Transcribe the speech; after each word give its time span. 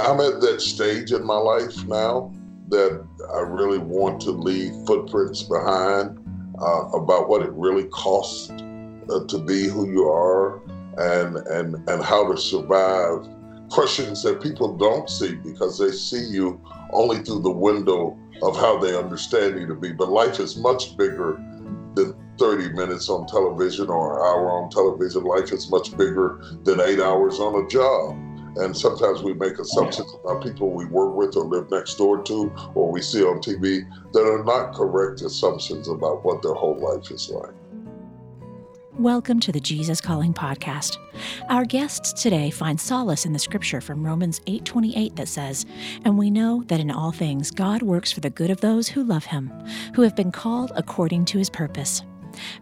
I'm 0.00 0.20
at 0.20 0.40
that 0.40 0.60
stage 0.60 1.12
in 1.12 1.24
my 1.24 1.36
life 1.36 1.84
now 1.86 2.32
that 2.68 3.06
I 3.34 3.40
really 3.40 3.78
want 3.78 4.20
to 4.22 4.30
leave 4.30 4.72
footprints 4.86 5.42
behind 5.42 6.18
uh, 6.60 6.88
about 6.90 7.28
what 7.28 7.42
it 7.42 7.50
really 7.52 7.84
costs 7.84 8.50
uh, 8.50 9.24
to 9.26 9.38
be 9.38 9.68
who 9.68 9.90
you 9.90 10.08
are 10.08 10.62
and, 10.98 11.36
and, 11.36 11.88
and 11.88 12.02
how 12.02 12.30
to 12.30 12.36
survive 12.36 13.26
questions 13.70 14.22
that 14.22 14.42
people 14.42 14.76
don't 14.76 15.08
see 15.08 15.34
because 15.36 15.78
they 15.78 15.90
see 15.90 16.24
you 16.24 16.60
only 16.92 17.18
through 17.18 17.40
the 17.40 17.50
window 17.50 18.18
of 18.42 18.56
how 18.56 18.78
they 18.78 18.96
understand 18.96 19.58
you 19.58 19.66
to 19.66 19.74
be. 19.74 19.92
But 19.92 20.10
life 20.10 20.40
is 20.40 20.56
much 20.56 20.96
bigger 20.96 21.34
than 21.94 22.14
30 22.38 22.70
minutes 22.74 23.08
on 23.08 23.26
television 23.26 23.88
or 23.88 24.18
an 24.18 24.26
hour 24.26 24.50
on 24.50 24.70
television. 24.70 25.24
Life 25.24 25.52
is 25.52 25.70
much 25.70 25.96
bigger 25.96 26.40
than 26.64 26.80
eight 26.80 27.00
hours 27.00 27.40
on 27.40 27.64
a 27.64 27.68
job. 27.68 28.14
And 28.56 28.74
sometimes 28.74 29.22
we 29.22 29.34
make 29.34 29.58
assumptions 29.58 30.10
about 30.24 30.42
people 30.42 30.70
we 30.70 30.86
work 30.86 31.14
with 31.14 31.36
or 31.36 31.44
live 31.44 31.70
next 31.70 31.96
door 31.96 32.22
to 32.22 32.50
or 32.74 32.90
we 32.90 33.02
see 33.02 33.22
on 33.22 33.40
TV 33.40 33.84
that 34.12 34.22
are 34.22 34.42
not 34.44 34.74
correct 34.74 35.20
assumptions 35.20 35.88
about 35.88 36.24
what 36.24 36.40
their 36.40 36.54
whole 36.54 36.78
life 36.78 37.10
is 37.10 37.28
like. 37.28 37.52
Welcome 38.98 39.40
to 39.40 39.52
the 39.52 39.60
Jesus 39.60 40.00
Calling 40.00 40.32
podcast. 40.32 40.96
Our 41.50 41.66
guests 41.66 42.14
today 42.14 42.48
find 42.48 42.80
solace 42.80 43.26
in 43.26 43.34
the 43.34 43.38
scripture 43.38 43.82
from 43.82 44.02
Romans 44.02 44.40
8:28 44.46 45.16
that 45.16 45.28
says, 45.28 45.66
"And 46.06 46.16
we 46.16 46.30
know 46.30 46.64
that 46.68 46.80
in 46.80 46.90
all 46.90 47.12
things 47.12 47.50
God 47.50 47.82
works 47.82 48.10
for 48.10 48.20
the 48.20 48.30
good 48.30 48.48
of 48.48 48.62
those 48.62 48.88
who 48.88 49.04
love 49.04 49.26
him, 49.26 49.52
who 49.92 50.00
have 50.00 50.16
been 50.16 50.32
called 50.32 50.72
according 50.74 51.26
to 51.26 51.36
his 51.36 51.50
purpose." 51.50 52.02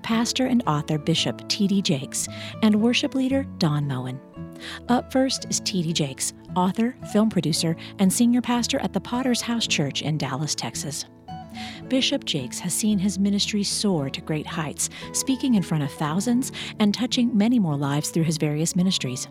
Pastor 0.03 0.47
and 0.47 0.65
author 0.67 0.99
Bishop 0.99 1.47
T.D. 1.49 1.83
Jakes 1.83 2.27
and 2.63 2.83
worship 2.83 3.15
leader 3.15 3.47
Don 3.59 3.87
Moen. 3.87 4.19
Up 4.89 5.13
first 5.13 5.47
is 5.51 5.61
T.D. 5.61 5.93
Jakes, 5.93 6.33
author, 6.57 6.97
film 7.13 7.31
producer, 7.31 7.77
and 7.99 8.13
senior 8.13 8.41
pastor 8.41 8.79
at 8.81 8.93
the 8.93 9.01
Potter's 9.01 9.41
House 9.41 9.67
Church 9.67 10.03
in 10.03 10.19
Dallas, 10.19 10.55
Texas. 10.55 11.07
Bishop 11.89 12.25
Jakes 12.25 12.59
has 12.59 12.75
seen 12.75 12.99
his 12.99 13.19
ministry 13.19 13.63
soar 13.63 14.11
to 14.11 14.21
great 14.21 14.47
heights, 14.47 14.91
speaking 15.13 15.55
in 15.55 15.63
front 15.63 15.85
of 15.85 15.93
thousands 15.93 16.53
and 16.81 16.93
touching 16.93 17.37
many 17.37 17.59
more 17.59 17.77
lives 17.77 18.11
through 18.11 18.25
his 18.25 18.39
various 18.39 18.75
ministries. 18.75 19.29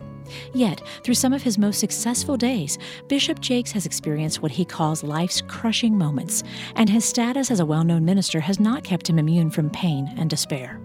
Yet, 0.53 0.81
through 1.03 1.15
some 1.15 1.33
of 1.33 1.43
his 1.43 1.57
most 1.57 1.79
successful 1.79 2.37
days, 2.37 2.77
Bishop 3.07 3.39
Jakes 3.41 3.71
has 3.73 3.85
experienced 3.85 4.41
what 4.41 4.51
he 4.51 4.63
calls 4.63 5.03
life's 5.03 5.41
crushing 5.41 5.97
moments, 5.97 6.43
and 6.75 6.89
his 6.89 7.05
status 7.05 7.51
as 7.51 7.59
a 7.59 7.65
well 7.65 7.83
known 7.83 8.05
minister 8.05 8.39
has 8.39 8.59
not 8.59 8.83
kept 8.83 9.09
him 9.09 9.19
immune 9.19 9.49
from 9.49 9.69
pain 9.69 10.13
and 10.17 10.29
despair. 10.29 10.79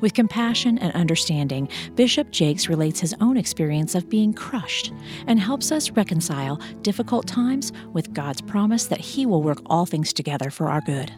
With 0.00 0.14
compassion 0.14 0.78
and 0.78 0.92
understanding, 0.94 1.68
Bishop 1.94 2.30
Jakes 2.30 2.68
relates 2.68 3.00
his 3.00 3.14
own 3.20 3.36
experience 3.36 3.94
of 3.94 4.08
being 4.08 4.32
crushed 4.32 4.92
and 5.26 5.38
helps 5.38 5.72
us 5.72 5.90
reconcile 5.90 6.60
difficult 6.82 7.26
times 7.26 7.72
with 7.92 8.12
God's 8.12 8.40
promise 8.40 8.86
that 8.86 9.00
He 9.00 9.26
will 9.26 9.42
work 9.42 9.58
all 9.66 9.86
things 9.86 10.12
together 10.12 10.50
for 10.50 10.68
our 10.68 10.80
good. 10.80 11.12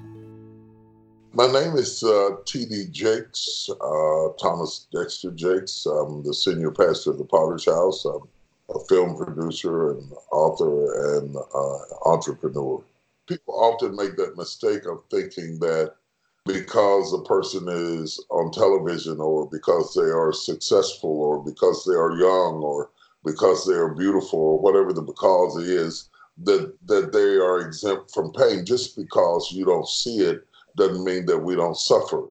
My 1.35 1.47
name 1.47 1.77
is 1.77 2.03
uh, 2.03 2.37
T.D. 2.45 2.89
Jakes, 2.91 3.71
uh, 3.71 4.29
Thomas 4.39 4.87
Dexter 4.93 5.31
Jakes. 5.31 5.87
I'm 5.87 6.23
the 6.23 6.35
senior 6.35 6.71
pastor 6.71 7.11
of 7.13 7.19
the 7.19 7.25
Potter's 7.25 7.65
House. 7.65 8.05
I'm 8.05 8.29
a 8.69 8.79
film 8.81 9.17
producer 9.17 9.93
and 9.93 10.13
author 10.31 11.17
and 11.17 11.37
uh, 11.37 11.79
entrepreneur. 12.11 12.83
People 13.27 13.55
often 13.55 13.97
make 13.97 14.17
that 14.17 14.37
mistake 14.37 14.85
of 14.85 15.05
thinking 15.11 15.59
that 15.61 15.95
because 16.45 17.13
a 17.13 17.23
person 17.23 17.69
is 17.69 18.25
on 18.31 18.51
television 18.51 19.21
or 19.21 19.49
because 19.49 19.95
they 19.95 20.03
are 20.11 20.33
successful 20.33 21.11
or 21.11 21.45
because 21.45 21.85
they 21.85 21.95
are 21.95 22.17
young 22.17 22.63
or 22.63 22.91
because 23.25 23.67
they 23.67 23.75
are 23.75 23.95
beautiful 23.95 24.39
or 24.39 24.59
whatever 24.61 24.93
the 24.93 25.03
because 25.03 25.57
is 25.57 26.09
that 26.45 26.75
that 26.87 27.13
they 27.13 27.37
are 27.37 27.61
exempt 27.61 28.13
from 28.13 28.33
pain. 28.33 28.65
Just 28.65 28.97
because 28.97 29.53
you 29.53 29.65
don't 29.65 29.89
see 29.89 30.19
it 30.19 30.47
doesn't 30.77 31.05
mean 31.05 31.27
that 31.27 31.39
we 31.39 31.55
don't 31.55 31.77
suffer. 31.77 32.29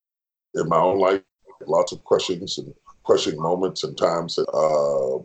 In 0.56 0.68
my 0.68 0.78
own 0.78 1.00
life 1.00 1.22
lots 1.68 1.92
of 1.92 2.04
questions 2.04 2.58
and 2.58 2.74
crushing 3.04 3.40
moments 3.40 3.84
and 3.84 3.98
times 3.98 4.36
that 4.36 4.48
uh, 4.54 5.18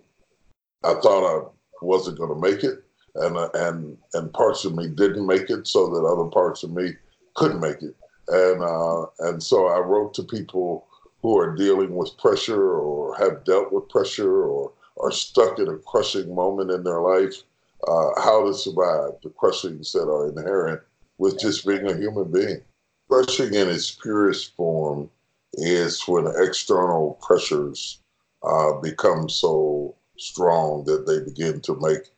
i 0.89 1.01
thought 1.01 1.27
i 1.27 1.45
wasn't 1.83 2.17
going 2.19 2.29
to 2.29 2.41
make 2.51 2.65
it 2.65 2.85
and 3.17 3.37
uh, 3.37 3.49
and 3.55 3.97
and 4.15 4.33
parts 4.33 4.65
of 4.65 4.75
me 4.75 4.89
didn't 4.89 5.27
make 5.27 5.51
it 5.51 5.67
so 5.67 5.89
that 5.89 6.05
other 6.05 6.29
parts 6.31 6.63
of 6.63 6.71
me 6.71 6.93
couldn't 7.35 7.61
make 7.61 7.83
it 7.83 7.95
and 8.29 8.63
uh, 8.63 9.07
and 9.21 9.43
so 9.43 9.67
I 9.67 9.79
wrote 9.79 10.15
to 10.15 10.23
people 10.23 10.87
who 11.23 11.39
are 11.39 11.57
dealing 11.57 11.95
with 11.95 12.17
pressure 12.19 12.75
or 12.79 13.17
have 13.17 13.45
dealt 13.45 13.73
with 13.73 13.89
pressure 13.89 14.45
or 14.45 14.73
are 15.01 15.11
stuck 15.11 15.59
in 15.59 15.69
a 15.69 15.77
crushing 15.79 16.35
moment 16.35 16.71
in 16.71 16.85
their 16.85 17.01
life, 17.01 17.43
uh, 17.87 18.21
how 18.21 18.47
to 18.47 18.55
survive 18.55 19.13
the 19.23 19.31
crushings 19.31 19.93
that 19.93 20.09
are 20.09 20.29
inherent 20.29 20.81
with 21.19 21.39
just 21.39 21.67
being 21.67 21.87
a 21.87 21.97
human 21.97 22.31
being. 22.31 22.63
Crushing 23.09 23.55
in 23.55 23.69
its 23.69 23.91
purest 23.91 24.55
form 24.57 25.11
is 25.55 26.03
when 26.07 26.27
external 26.27 27.19
pressures 27.23 28.01
uh, 28.43 28.73
become 28.81 29.29
so 29.29 29.95
strong 30.19 30.85
that 30.85 31.07
they 31.07 31.21
begin 31.21 31.61
to 31.61 31.79
make 31.81 32.11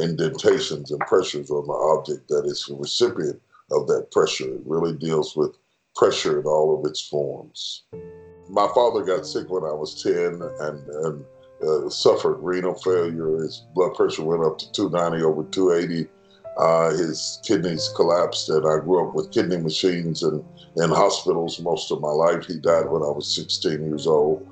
indentations 0.00 0.90
and 0.90 1.00
pressures 1.00 1.50
on 1.50 1.66
the 1.66 1.72
object 1.72 2.28
that 2.28 2.44
is 2.44 2.64
the 2.66 2.74
recipient 2.74 3.40
of 3.70 3.86
that 3.88 4.10
pressure. 4.10 4.54
It 4.54 4.62
really 4.64 4.96
deals 4.96 5.36
with 5.36 5.56
pressure 5.94 6.40
in 6.40 6.46
all 6.46 6.78
of 6.78 6.88
its 6.88 7.00
forms. 7.00 7.84
My 8.48 8.68
father 8.74 9.02
got 9.02 9.26
sick 9.26 9.50
when 9.50 9.64
I 9.64 9.72
was 9.72 10.02
10 10.02 10.14
and, 10.14 10.88
and 10.88 11.24
uh, 11.66 11.88
suffered 11.88 12.38
renal 12.40 12.74
failure. 12.74 13.38
His 13.38 13.64
blood 13.74 13.94
pressure 13.94 14.22
went 14.22 14.44
up 14.44 14.58
to 14.58 14.72
290 14.72 15.24
over 15.24 15.42
280. 15.44 16.08
Uh, 16.58 16.90
his 16.90 17.38
kidneys 17.44 17.90
collapsed, 17.96 18.48
and 18.48 18.66
I 18.66 18.78
grew 18.82 19.06
up 19.06 19.14
with 19.14 19.30
kidney 19.30 19.58
machines 19.58 20.22
and 20.22 20.42
in 20.76 20.90
hospitals 20.90 21.60
most 21.60 21.90
of 21.90 22.00
my 22.00 22.10
life. 22.10 22.46
He 22.46 22.58
died 22.58 22.88
when 22.88 23.02
I 23.02 23.10
was 23.10 23.34
16 23.34 23.84
years 23.84 24.06
old. 24.06 24.46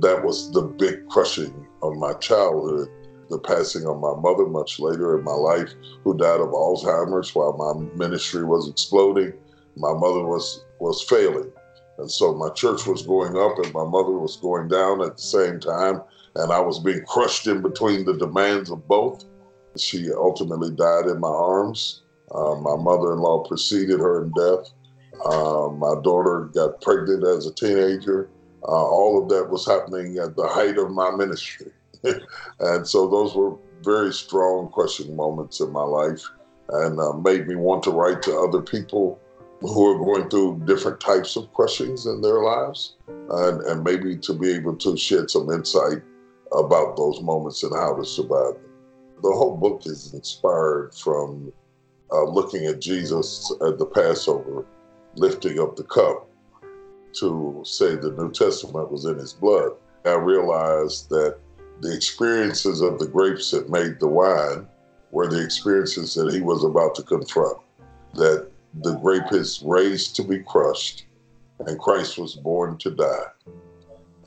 That 0.00 0.24
was 0.24 0.52
the 0.52 0.62
big 0.62 1.08
crushing 1.08 1.66
of 1.82 1.96
my 1.96 2.12
childhood 2.14 2.88
the 3.30 3.38
passing 3.38 3.86
of 3.86 4.00
my 4.00 4.14
mother 4.14 4.46
much 4.46 4.78
later 4.78 5.18
in 5.18 5.24
my 5.24 5.34
life, 5.34 5.72
who 6.04 6.16
died 6.16 6.40
of 6.40 6.48
Alzheimer's 6.48 7.34
while 7.34 7.52
my 7.54 7.96
ministry 7.96 8.44
was 8.44 8.68
exploding. 8.68 9.32
My 9.76 9.92
mother 9.92 10.24
was 10.24 10.64
was 10.80 11.02
failing, 11.02 11.50
and 11.98 12.10
so 12.10 12.34
my 12.34 12.50
church 12.50 12.86
was 12.86 13.02
going 13.02 13.36
up 13.36 13.58
and 13.58 13.72
my 13.74 13.84
mother 13.84 14.12
was 14.12 14.36
going 14.36 14.68
down 14.68 15.02
at 15.02 15.16
the 15.16 15.22
same 15.22 15.60
time, 15.60 16.02
and 16.36 16.52
I 16.52 16.60
was 16.60 16.78
being 16.78 17.04
crushed 17.06 17.46
in 17.46 17.62
between 17.62 18.04
the 18.04 18.16
demands 18.16 18.70
of 18.70 18.86
both. 18.86 19.24
She 19.76 20.10
ultimately 20.12 20.70
died 20.70 21.06
in 21.06 21.20
my 21.20 21.28
arms. 21.28 22.02
Uh, 22.32 22.56
my 22.56 22.76
mother-in-law 22.76 23.44
preceded 23.48 24.00
her 24.00 24.22
in 24.24 24.32
death. 24.32 24.68
Uh, 25.24 25.68
my 25.70 25.94
daughter 26.02 26.50
got 26.54 26.80
pregnant 26.80 27.24
as 27.24 27.46
a 27.46 27.54
teenager. 27.54 28.30
Uh, 28.62 28.70
all 28.70 29.22
of 29.22 29.28
that 29.28 29.48
was 29.48 29.66
happening 29.66 30.18
at 30.18 30.36
the 30.36 30.46
height 30.46 30.78
of 30.78 30.90
my 30.90 31.10
ministry. 31.10 31.72
and 32.60 32.86
so 32.86 33.08
those 33.08 33.34
were 33.34 33.56
very 33.82 34.12
strong 34.12 34.70
crushing 34.72 35.14
moments 35.16 35.60
in 35.60 35.72
my 35.72 35.82
life 35.82 36.22
and 36.70 37.00
uh, 37.00 37.12
made 37.14 37.46
me 37.46 37.56
want 37.56 37.82
to 37.82 37.90
write 37.90 38.22
to 38.22 38.36
other 38.36 38.60
people 38.60 39.18
who 39.60 39.86
are 39.86 40.04
going 40.04 40.28
through 40.28 40.62
different 40.66 41.00
types 41.00 41.36
of 41.36 41.52
crushings 41.52 42.06
in 42.06 42.20
their 42.20 42.42
lives 42.42 42.96
and, 43.30 43.60
and 43.62 43.84
maybe 43.84 44.16
to 44.16 44.32
be 44.32 44.52
able 44.52 44.76
to 44.76 44.96
shed 44.96 45.30
some 45.30 45.50
insight 45.50 46.02
about 46.52 46.96
those 46.96 47.20
moments 47.22 47.62
and 47.62 47.74
how 47.74 47.94
to 47.94 48.04
survive 48.04 48.54
them. 48.54 48.72
The 49.22 49.32
whole 49.32 49.56
book 49.56 49.82
is 49.86 50.14
inspired 50.14 50.94
from 50.94 51.52
uh, 52.12 52.24
looking 52.24 52.66
at 52.66 52.80
Jesus 52.80 53.52
at 53.66 53.78
the 53.78 53.86
Passover, 53.86 54.64
lifting 55.16 55.58
up 55.58 55.76
the 55.76 55.84
cup 55.84 56.28
to 57.14 57.62
say 57.64 57.96
the 57.96 58.12
New 58.12 58.30
Testament 58.30 58.92
was 58.92 59.04
in 59.04 59.18
his 59.18 59.32
blood. 59.32 59.72
I 60.04 60.14
realized 60.14 61.10
that 61.10 61.38
the 61.80 61.94
experiences 61.94 62.80
of 62.80 62.98
the 62.98 63.06
grapes 63.06 63.50
that 63.50 63.70
made 63.70 64.00
the 64.00 64.08
wine 64.08 64.66
were 65.10 65.28
the 65.28 65.42
experiences 65.42 66.14
that 66.14 66.32
he 66.32 66.40
was 66.40 66.64
about 66.64 66.94
to 66.96 67.02
confront. 67.02 67.58
That 68.14 68.50
the 68.82 68.94
grape 68.96 69.32
is 69.32 69.62
raised 69.64 70.16
to 70.16 70.22
be 70.22 70.40
crushed, 70.40 71.06
and 71.60 71.78
Christ 71.78 72.18
was 72.18 72.34
born 72.34 72.78
to 72.78 72.90
die. 72.90 73.26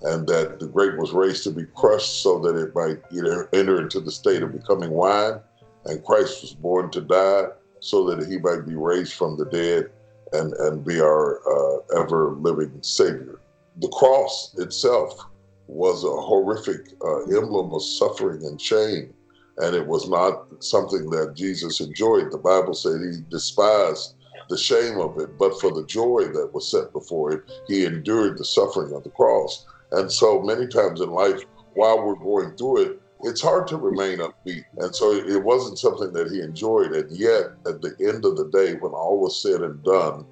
And 0.04 0.26
that 0.28 0.60
the 0.60 0.68
grape 0.68 0.98
was 0.98 1.12
raised 1.12 1.44
to 1.44 1.52
be 1.52 1.66
crushed 1.76 2.24
so 2.24 2.40
that 2.40 2.56
it 2.56 2.74
might 2.74 3.02
either 3.12 3.50
enter 3.54 3.80
into 3.82 4.00
the 4.00 4.12
state 4.12 4.42
of 4.42 4.54
becoming 4.54 4.92
wine, 4.92 5.40
and 5.86 6.04
Christ 6.04 6.42
was 6.42 6.54
born 6.54 6.90
to 6.92 7.02
die 7.02 7.48
so 7.80 8.10
that 8.10 8.28
he 8.28 8.38
might 8.38 8.66
be 8.66 8.76
raised 8.76 9.14
from 9.14 9.38
the 9.38 9.46
dead 9.46 9.92
and, 10.34 10.54
and 10.54 10.86
be 10.86 11.02
our 11.02 11.40
uh, 11.48 12.02
ever 12.02 12.32
living 12.32 12.72
Savior. 12.82 13.40
The 13.78 13.90
cross 13.90 14.56
itself 14.58 15.26
was 15.72 16.04
a 16.04 16.10
horrific 16.10 16.94
uh, 17.02 17.24
emblem 17.38 17.74
of 17.74 17.82
suffering 17.82 18.46
and 18.46 18.60
shame. 18.60 19.14
And 19.58 19.74
it 19.74 19.88
was 19.88 20.10
not 20.10 20.62
something 20.62 21.10
that 21.12 21.34
Jesus 21.34 21.80
enjoyed. 21.80 22.30
The 22.30 22.38
Bible 22.38 22.74
said 22.74 23.00
he 23.00 23.22
despised 23.30 24.16
the 24.50 24.58
shame 24.58 25.00
of 25.00 25.18
it, 25.18 25.38
but 25.38 25.60
for 25.62 25.72
the 25.72 25.86
joy 25.86 26.26
that 26.34 26.54
was 26.54 26.70
set 26.70 26.92
before 26.92 27.32
him, 27.32 27.44
he 27.68 27.86
endured 27.86 28.38
the 28.38 28.44
suffering 28.44 28.94
of 28.94 29.06
the 29.06 29.12
cross. 29.12 29.66
And 29.94 30.12
so 30.12 30.42
many 30.42 30.68
times 30.68 31.00
in 31.00 31.10
life, 31.10 31.42
while 31.74 32.06
we're 32.06 32.16
going 32.16 32.58
through 32.58 32.82
it, 32.82 33.02
it's 33.24 33.42
hard 33.42 33.66
to 33.68 33.78
remain 33.78 34.18
upbeat. 34.20 34.66
And 34.78 34.94
so 34.94 35.14
it 35.14 35.42
wasn't 35.42 35.80
something 35.80 36.12
that 36.12 36.32
he 36.32 36.42
enjoyed. 36.42 36.92
And 36.92 37.10
yet, 37.16 37.52
at 37.66 37.82
the 37.82 37.96
end 38.02 38.26
of 38.26 38.36
the 38.36 38.50
day, 38.52 38.74
when 38.74 38.92
all 38.92 39.22
was 39.22 39.42
said 39.42 39.62
and 39.62 39.82
done, 39.84 40.26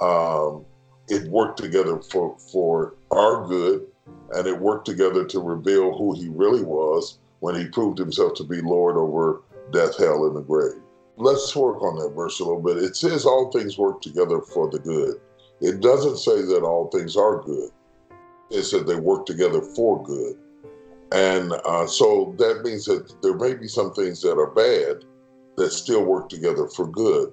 um, 0.00 0.64
it 1.08 1.30
worked 1.30 1.58
together 1.58 2.00
for, 2.00 2.36
for 2.50 2.94
our 3.12 3.46
good 3.46 3.86
and 4.34 4.46
it 4.46 4.58
worked 4.58 4.86
together 4.86 5.24
to 5.24 5.40
reveal 5.40 5.96
who 5.96 6.14
he 6.14 6.28
really 6.28 6.62
was 6.62 7.18
when 7.40 7.54
he 7.54 7.66
proved 7.66 7.98
himself 7.98 8.34
to 8.34 8.44
be 8.44 8.60
Lord 8.60 8.96
over 8.96 9.42
death, 9.72 9.98
hell, 9.98 10.26
and 10.26 10.36
the 10.36 10.42
grave. 10.42 10.80
Let's 11.16 11.54
work 11.54 11.82
on 11.82 11.96
that 11.96 12.14
verse 12.14 12.40
a 12.40 12.44
little 12.44 12.62
bit. 12.62 12.78
It 12.78 12.96
says 12.96 13.26
all 13.26 13.50
things 13.50 13.76
work 13.76 14.00
together 14.00 14.40
for 14.40 14.70
the 14.70 14.78
good. 14.78 15.16
It 15.60 15.80
doesn't 15.80 16.16
say 16.16 16.42
that 16.42 16.62
all 16.62 16.88
things 16.90 17.16
are 17.16 17.42
good. 17.42 17.70
It 18.50 18.64
said 18.64 18.86
they 18.86 18.96
work 18.96 19.26
together 19.26 19.62
for 19.74 20.02
good. 20.02 20.36
And 21.12 21.52
uh, 21.64 21.86
so 21.86 22.34
that 22.38 22.62
means 22.64 22.86
that 22.86 23.14
there 23.22 23.36
may 23.36 23.54
be 23.54 23.68
some 23.68 23.92
things 23.92 24.22
that 24.22 24.38
are 24.38 24.50
bad 24.50 25.04
that 25.56 25.70
still 25.70 26.04
work 26.04 26.28
together 26.28 26.66
for 26.68 26.86
good. 26.86 27.32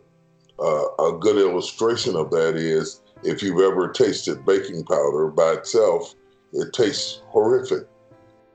Uh, 0.60 0.86
a 1.00 1.18
good 1.18 1.38
illustration 1.38 2.16
of 2.16 2.30
that 2.32 2.56
is 2.56 3.02
if 3.24 3.42
you've 3.42 3.62
ever 3.62 3.90
tasted 3.90 4.46
baking 4.46 4.84
powder 4.84 5.28
by 5.28 5.54
itself, 5.54 6.14
it 6.54 6.74
tastes 6.74 7.22
horrific. 7.28 7.88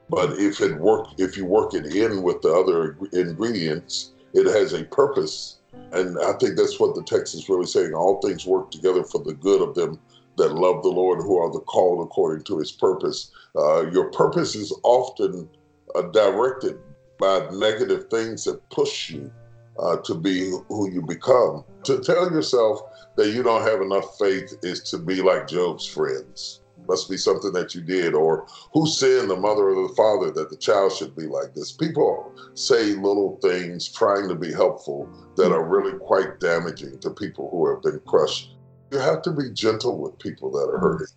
But 0.09 0.39
if 0.39 0.61
it 0.61 0.79
work, 0.79 1.09
if 1.19 1.37
you 1.37 1.47
work 1.47 1.75
it 1.75 1.87
in 1.87 2.23
with 2.23 2.43
the 2.43 2.53
other 2.53 2.97
ingredients, 3.13 4.13
it 4.35 4.47
has 4.47 4.73
a 4.73 4.85
purpose. 4.85 5.59
And 5.93 6.19
I 6.19 6.33
think 6.35 6.57
that's 6.57 6.79
what 6.79 6.95
the 6.95 7.03
text 7.03 7.35
is 7.35 7.49
really 7.49 7.67
saying. 7.67 7.95
All 7.95 8.21
things 8.21 8.47
work 8.47 8.71
together 8.71 9.05
for 9.05 9.23
the 9.23 9.35
good 9.35 9.63
of 9.63 9.75
them 9.75 9.99
that 10.37 10.55
love 10.55 10.83
the 10.83 10.89
Lord, 10.89 11.21
who 11.21 11.39
are 11.39 11.53
the 11.53 11.61
called 11.61 12.05
according 12.05 12.45
to 12.45 12.59
his 12.59 12.73
purpose. 12.73 13.31
Uh, 13.57 13.91
your 13.91 14.11
purpose 14.11 14.55
is 14.57 14.77
often 14.83 15.49
uh, 15.95 16.03
directed 16.03 16.79
by 17.19 17.49
negative 17.53 18.09
things 18.11 18.45
that 18.45 18.69
push 18.71 19.11
you 19.11 19.31
uh, 19.79 19.97
to 19.99 20.15
be 20.15 20.51
who 20.69 20.91
you 20.91 21.03
become. 21.03 21.65
To 21.85 22.01
tell 22.01 22.31
yourself 22.31 22.81
that 23.17 23.31
you 23.31 23.43
don't 23.43 23.63
have 23.63 23.81
enough 23.81 24.19
faith 24.19 24.55
is 24.63 24.83
to 24.91 24.99
be 24.99 25.23
like 25.23 25.47
Job's 25.47 25.87
friends. 25.87 26.61
Must 26.87 27.09
be 27.09 27.17
something 27.17 27.53
that 27.53 27.75
you 27.75 27.81
did, 27.81 28.15
or 28.15 28.47
who 28.73 28.87
sinned, 28.87 29.31
the 29.31 29.37
mother 29.37 29.71
or 29.71 29.89
the 29.89 29.95
father, 29.95 30.31
that 30.33 30.51
the 30.51 30.57
child 30.57 30.93
should 30.93 31.17
be 31.17 31.27
like 31.27 31.55
this. 31.55 31.73
People 31.73 32.33
say 32.55 32.95
little 32.95 33.39
things 33.43 33.89
trying 33.89 34.29
to 34.29 34.35
be 34.35 34.53
helpful 34.53 35.09
that 35.37 35.53
are 35.53 35.65
really 35.65 35.99
quite 35.99 36.41
damaging 36.41 36.99
to 37.01 37.11
people 37.11 37.49
who 37.51 37.69
have 37.69 37.83
been 37.83 38.01
crushed 38.07 38.55
you 38.95 39.01
have 39.01 39.23
to 39.23 39.33
be 39.33 39.51
gentle 39.51 39.99
with 39.99 40.19
people 40.21 40.51
that 40.53 40.71
are 40.71 40.79
hurting. 40.79 41.09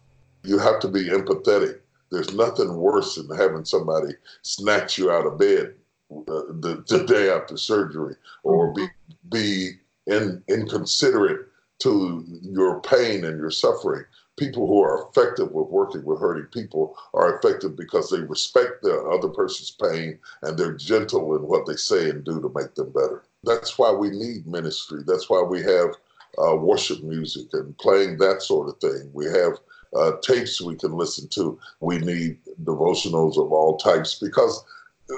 You 0.44 0.58
have 0.58 0.80
to 0.80 0.88
be 0.88 1.10
empathetic. 1.10 1.80
There's 2.12 2.34
nothing 2.34 2.76
worse 2.76 3.16
than 3.16 3.38
having 3.38 3.66
somebody 3.66 4.14
snatch 4.42 4.98
you 4.98 5.12
out 5.12 5.28
of 5.28 5.38
bed 5.38 5.76
uh, 6.10 6.58
the, 6.60 6.84
the 6.88 7.06
day 7.06 7.30
after 7.30 7.56
surgery 7.56 8.16
or 8.44 8.74
be 8.74 8.88
be 9.30 9.72
in, 10.08 10.42
inconsiderate 10.48 11.48
to 11.80 12.26
your 12.42 12.82
pain 12.82 13.26
and 13.26 13.38
your 13.38 13.52
suffering. 13.52 14.06
People 14.38 14.68
who 14.68 14.82
are 14.82 15.08
effective 15.10 15.52
with 15.52 15.68
working 15.68 16.06
with 16.06 16.20
hurting 16.20 16.46
people 16.46 16.96
are 17.14 17.38
effective 17.38 17.76
because 17.76 18.10
they 18.10 18.20
respect 18.20 18.84
the 18.84 19.00
other 19.02 19.30
person's 19.30 19.72
pain 19.72 20.20
and 20.44 20.58
they're 20.58 20.76
gentle 20.76 21.36
in 21.36 21.42
what 21.42 21.66
they 21.66 21.76
say 21.76 22.10
and 22.10 22.24
do 22.24 22.40
to 22.40 22.52
make 22.56 22.76
them 22.76 22.92
better. 22.92 23.24
That's 23.44 23.78
why 23.78 23.92
we 23.92 24.10
need 24.10 24.46
ministry. 24.46 25.02
That's 25.06 25.30
why 25.30 25.42
we 25.42 25.62
have 25.64 25.96
uh, 26.38 26.56
worship 26.56 27.02
music 27.04 27.48
and 27.54 27.78
playing 27.78 28.18
that 28.18 28.42
sort 28.42 28.70
of 28.70 28.78
thing. 28.80 29.10
We 29.14 29.26
have 29.26 29.58
uh, 29.96 30.14
tapes 30.22 30.62
we 30.62 30.76
can 30.76 30.92
listen 30.92 31.28
to. 31.30 31.60
We 31.80 31.98
need 31.98 32.38
devotionals 32.64 33.38
of 33.44 33.52
all 33.52 33.78
types 33.78 34.20
because 34.20 34.64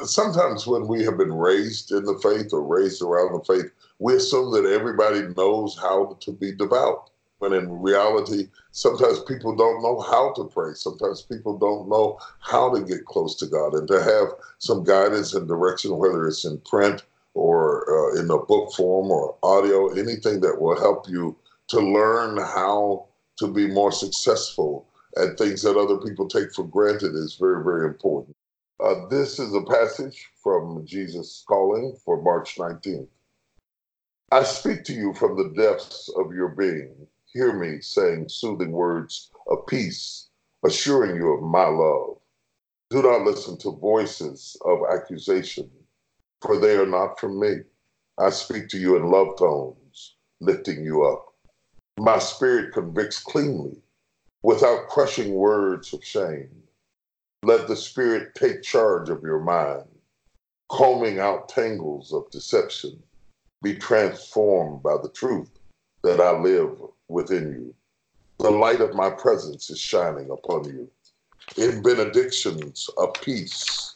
sometimes 0.04 0.68
when 0.68 0.88
we 0.88 1.04
have 1.04 1.18
been 1.18 1.34
raised 1.34 1.92
in 1.92 2.06
the 2.06 2.20
faith 2.20 2.54
or 2.54 2.62
raised 2.62 3.02
around 3.02 3.34
the 3.34 3.54
faith, 3.54 3.72
we 4.00 4.16
assume 4.16 4.52
that 4.54 4.70
everybody 4.70 5.28
knows 5.36 5.78
how 5.78 6.18
to 6.22 6.32
be 6.32 6.54
devout. 6.54 7.10
When 7.40 7.54
in 7.54 7.82
reality, 7.82 8.50
sometimes 8.72 9.22
people 9.22 9.56
don't 9.56 9.82
know 9.82 10.00
how 10.02 10.34
to 10.34 10.44
pray. 10.44 10.74
Sometimes 10.74 11.22
people 11.22 11.58
don't 11.58 11.90
know 11.90 12.20
how 12.40 12.74
to 12.74 12.84
get 12.84 13.06
close 13.06 13.36
to 13.38 13.48
God 13.48 13.74
and 13.74 13.88
to 13.88 14.04
have 14.04 14.28
some 14.60 14.84
guidance 14.84 15.34
and 15.34 15.48
direction, 15.48 15.98
whether 15.98 16.28
it's 16.28 16.46
in 16.46 16.60
print 16.60 17.04
or 17.34 17.86
uh, 17.90 18.20
in 18.20 18.30
a 18.30 18.38
book 18.38 18.74
form 18.74 19.10
or 19.10 19.38
audio, 19.42 19.90
anything 19.90 20.42
that 20.42 20.60
will 20.60 20.78
help 20.78 21.08
you 21.08 21.38
to 21.70 21.80
learn 21.80 22.38
how 22.38 23.08
to 23.38 23.48
be 23.48 23.68
more 23.68 23.92
successful 23.92 24.86
at 25.18 25.38
things 25.38 25.62
that 25.62 25.78
other 25.78 25.98
people 25.98 26.28
take 26.28 26.54
for 26.54 26.66
granted 26.66 27.16
is 27.16 27.38
very, 27.40 27.64
very 27.64 27.88
important. 27.88 28.36
Uh, 28.82 29.08
this 29.10 29.40
is 29.40 29.54
a 29.54 29.62
passage 29.62 30.30
from 30.42 30.86
Jesus 30.86 31.44
Calling 31.48 31.96
for 32.04 32.22
March 32.22 32.56
19th. 32.58 33.08
I 34.32 34.44
speak 34.44 34.84
to 34.86 34.94
you 34.94 35.14
from 35.14 35.38
the 35.38 35.54
depths 35.62 36.10
of 36.18 36.34
your 36.34 36.50
being. 36.50 37.08
Hear 37.34 37.54
me 37.54 37.82
saying 37.82 38.30
soothing 38.30 38.72
words 38.72 39.32
of 39.48 39.68
peace, 39.68 40.30
assuring 40.66 41.16
you 41.16 41.34
of 41.34 41.44
my 41.44 41.66
love. 41.68 42.18
Do 42.90 43.04
not 43.04 43.24
listen 43.24 43.58
to 43.60 43.72
voices 43.72 44.58
of 44.66 44.80
accusation 44.92 45.70
for 46.42 46.58
they 46.58 46.78
are 46.78 46.86
not 46.86 47.20
from 47.20 47.40
me. 47.40 47.58
I 48.18 48.30
speak 48.30 48.70
to 48.70 48.78
you 48.78 48.96
in 48.96 49.10
love 49.10 49.38
tones, 49.38 50.16
lifting 50.40 50.84
you 50.84 51.04
up. 51.04 51.34
My 51.98 52.20
spirit 52.20 52.74
convicts 52.74 53.20
cleanly, 53.20 53.82
without 54.44 54.88
crushing 54.88 55.34
words 55.34 55.94
of 55.94 56.04
shame. 56.04 56.64
Let 57.44 57.68
the 57.68 57.76
Spirit 57.76 58.36
take 58.36 58.64
charge 58.64 59.10
of 59.10 59.24
your 59.24 59.40
mind, 59.40 59.88
combing 60.70 61.20
out 61.20 61.50
tangles 61.50 62.14
of 62.14 62.30
deception. 62.32 63.02
Be 63.62 63.76
transformed 63.76 64.84
by 64.84 64.98
the 65.02 65.10
truth 65.10 65.52
that 66.04 66.22
I 66.22 66.32
live 66.32 66.82
within 67.10 67.52
you. 67.52 67.76
The 68.40 68.52
light 68.52 68.80
of 68.80 68.96
my 68.96 69.10
presence 69.10 69.70
is 69.70 69.80
shining 69.80 70.30
upon 70.30 70.66
you. 70.66 70.90
In 71.58 71.82
benedictions 71.82 72.90
of 72.98 73.14
peace 73.22 73.96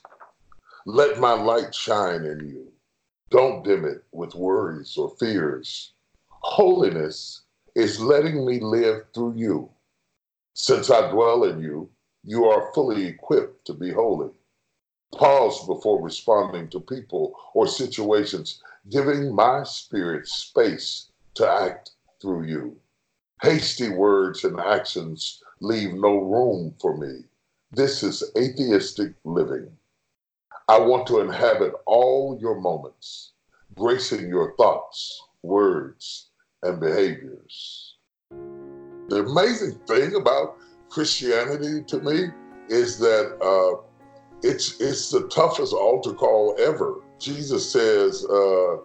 let 0.85 1.17
my 1.17 1.31
light 1.31 1.73
shine 1.73 2.25
in 2.25 2.49
you. 2.49 2.69
Don't 3.29 3.63
dim 3.63 3.85
it 3.85 4.03
with 4.11 4.35
worries 4.35 4.97
or 4.97 5.15
fears. 5.17 5.93
Holiness 6.41 7.43
is 7.73 8.01
letting 8.01 8.45
me 8.45 8.59
live 8.59 9.03
through 9.13 9.35
you. 9.35 9.69
Since 10.53 10.91
I 10.91 11.09
dwell 11.09 11.45
in 11.45 11.61
you, 11.61 11.89
you 12.25 12.45
are 12.45 12.73
fully 12.73 13.05
equipped 13.05 13.65
to 13.67 13.73
be 13.73 13.91
holy. 13.91 14.31
Pause 15.15 15.67
before 15.67 16.01
responding 16.01 16.67
to 16.69 16.81
people 16.81 17.33
or 17.53 17.65
situations, 17.65 18.61
giving 18.89 19.33
my 19.33 19.63
spirit 19.63 20.27
space 20.27 21.11
to 21.35 21.49
act 21.49 21.91
through 22.21 22.43
you. 22.43 22.77
Hasty 23.43 23.89
words 23.89 24.45
and 24.45 24.57
actions 24.57 25.43
leave 25.59 25.93
no 25.93 26.17
room 26.17 26.73
for 26.79 26.95
me. 26.95 27.25
This 27.73 28.01
is 28.01 28.23
atheistic 28.37 29.15
living. 29.25 29.69
I 30.69 30.79
want 30.79 31.07
to 31.07 31.19
inhabit 31.19 31.73
all 31.85 32.37
your 32.39 32.61
moments, 32.61 33.33
gracing 33.75 34.29
your 34.29 34.55
thoughts, 34.55 35.21
words, 35.41 36.29
and 36.61 36.79
behaviors. 36.79 37.97
The 39.09 39.25
amazing 39.25 39.77
thing 39.87 40.15
about 40.15 40.55
Christianity 40.89 41.83
to 41.83 41.99
me 41.99 42.27
is 42.69 42.97
that 42.99 43.35
uh, 43.43 43.83
it's 44.41 44.79
it's 44.79 45.09
the 45.09 45.27
toughest 45.27 45.73
altar 45.73 46.13
call 46.13 46.55
ever. 46.59 47.01
Jesus 47.19 47.69
says, 47.69 48.23
uh, 48.23 48.77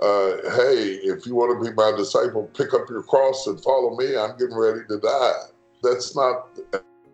uh, 0.00 0.32
"Hey, 0.56 0.98
if 1.02 1.26
you 1.26 1.34
want 1.34 1.62
to 1.62 1.70
be 1.70 1.74
my 1.74 1.92
disciple, 1.96 2.50
pick 2.54 2.74
up 2.74 2.88
your 2.88 3.02
cross 3.02 3.46
and 3.46 3.60
follow 3.62 3.96
me. 3.96 4.16
I'm 4.16 4.36
getting 4.36 4.56
ready 4.56 4.80
to 4.88 4.98
die." 4.98 5.32
That's 5.82 6.16
not 6.16 6.48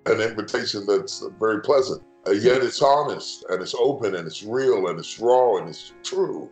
an 0.06 0.20
invitation 0.20 0.86
that's 0.86 1.24
very 1.38 1.60
pleasant. 1.60 2.02
Uh, 2.26 2.32
yet 2.32 2.62
it's 2.62 2.80
honest 2.80 3.44
and 3.48 3.60
it's 3.60 3.74
open 3.74 4.14
and 4.14 4.26
it's 4.26 4.42
real 4.42 4.86
and 4.88 4.98
it's 4.98 5.18
raw 5.18 5.56
and 5.56 5.68
it's 5.68 5.92
true. 6.02 6.50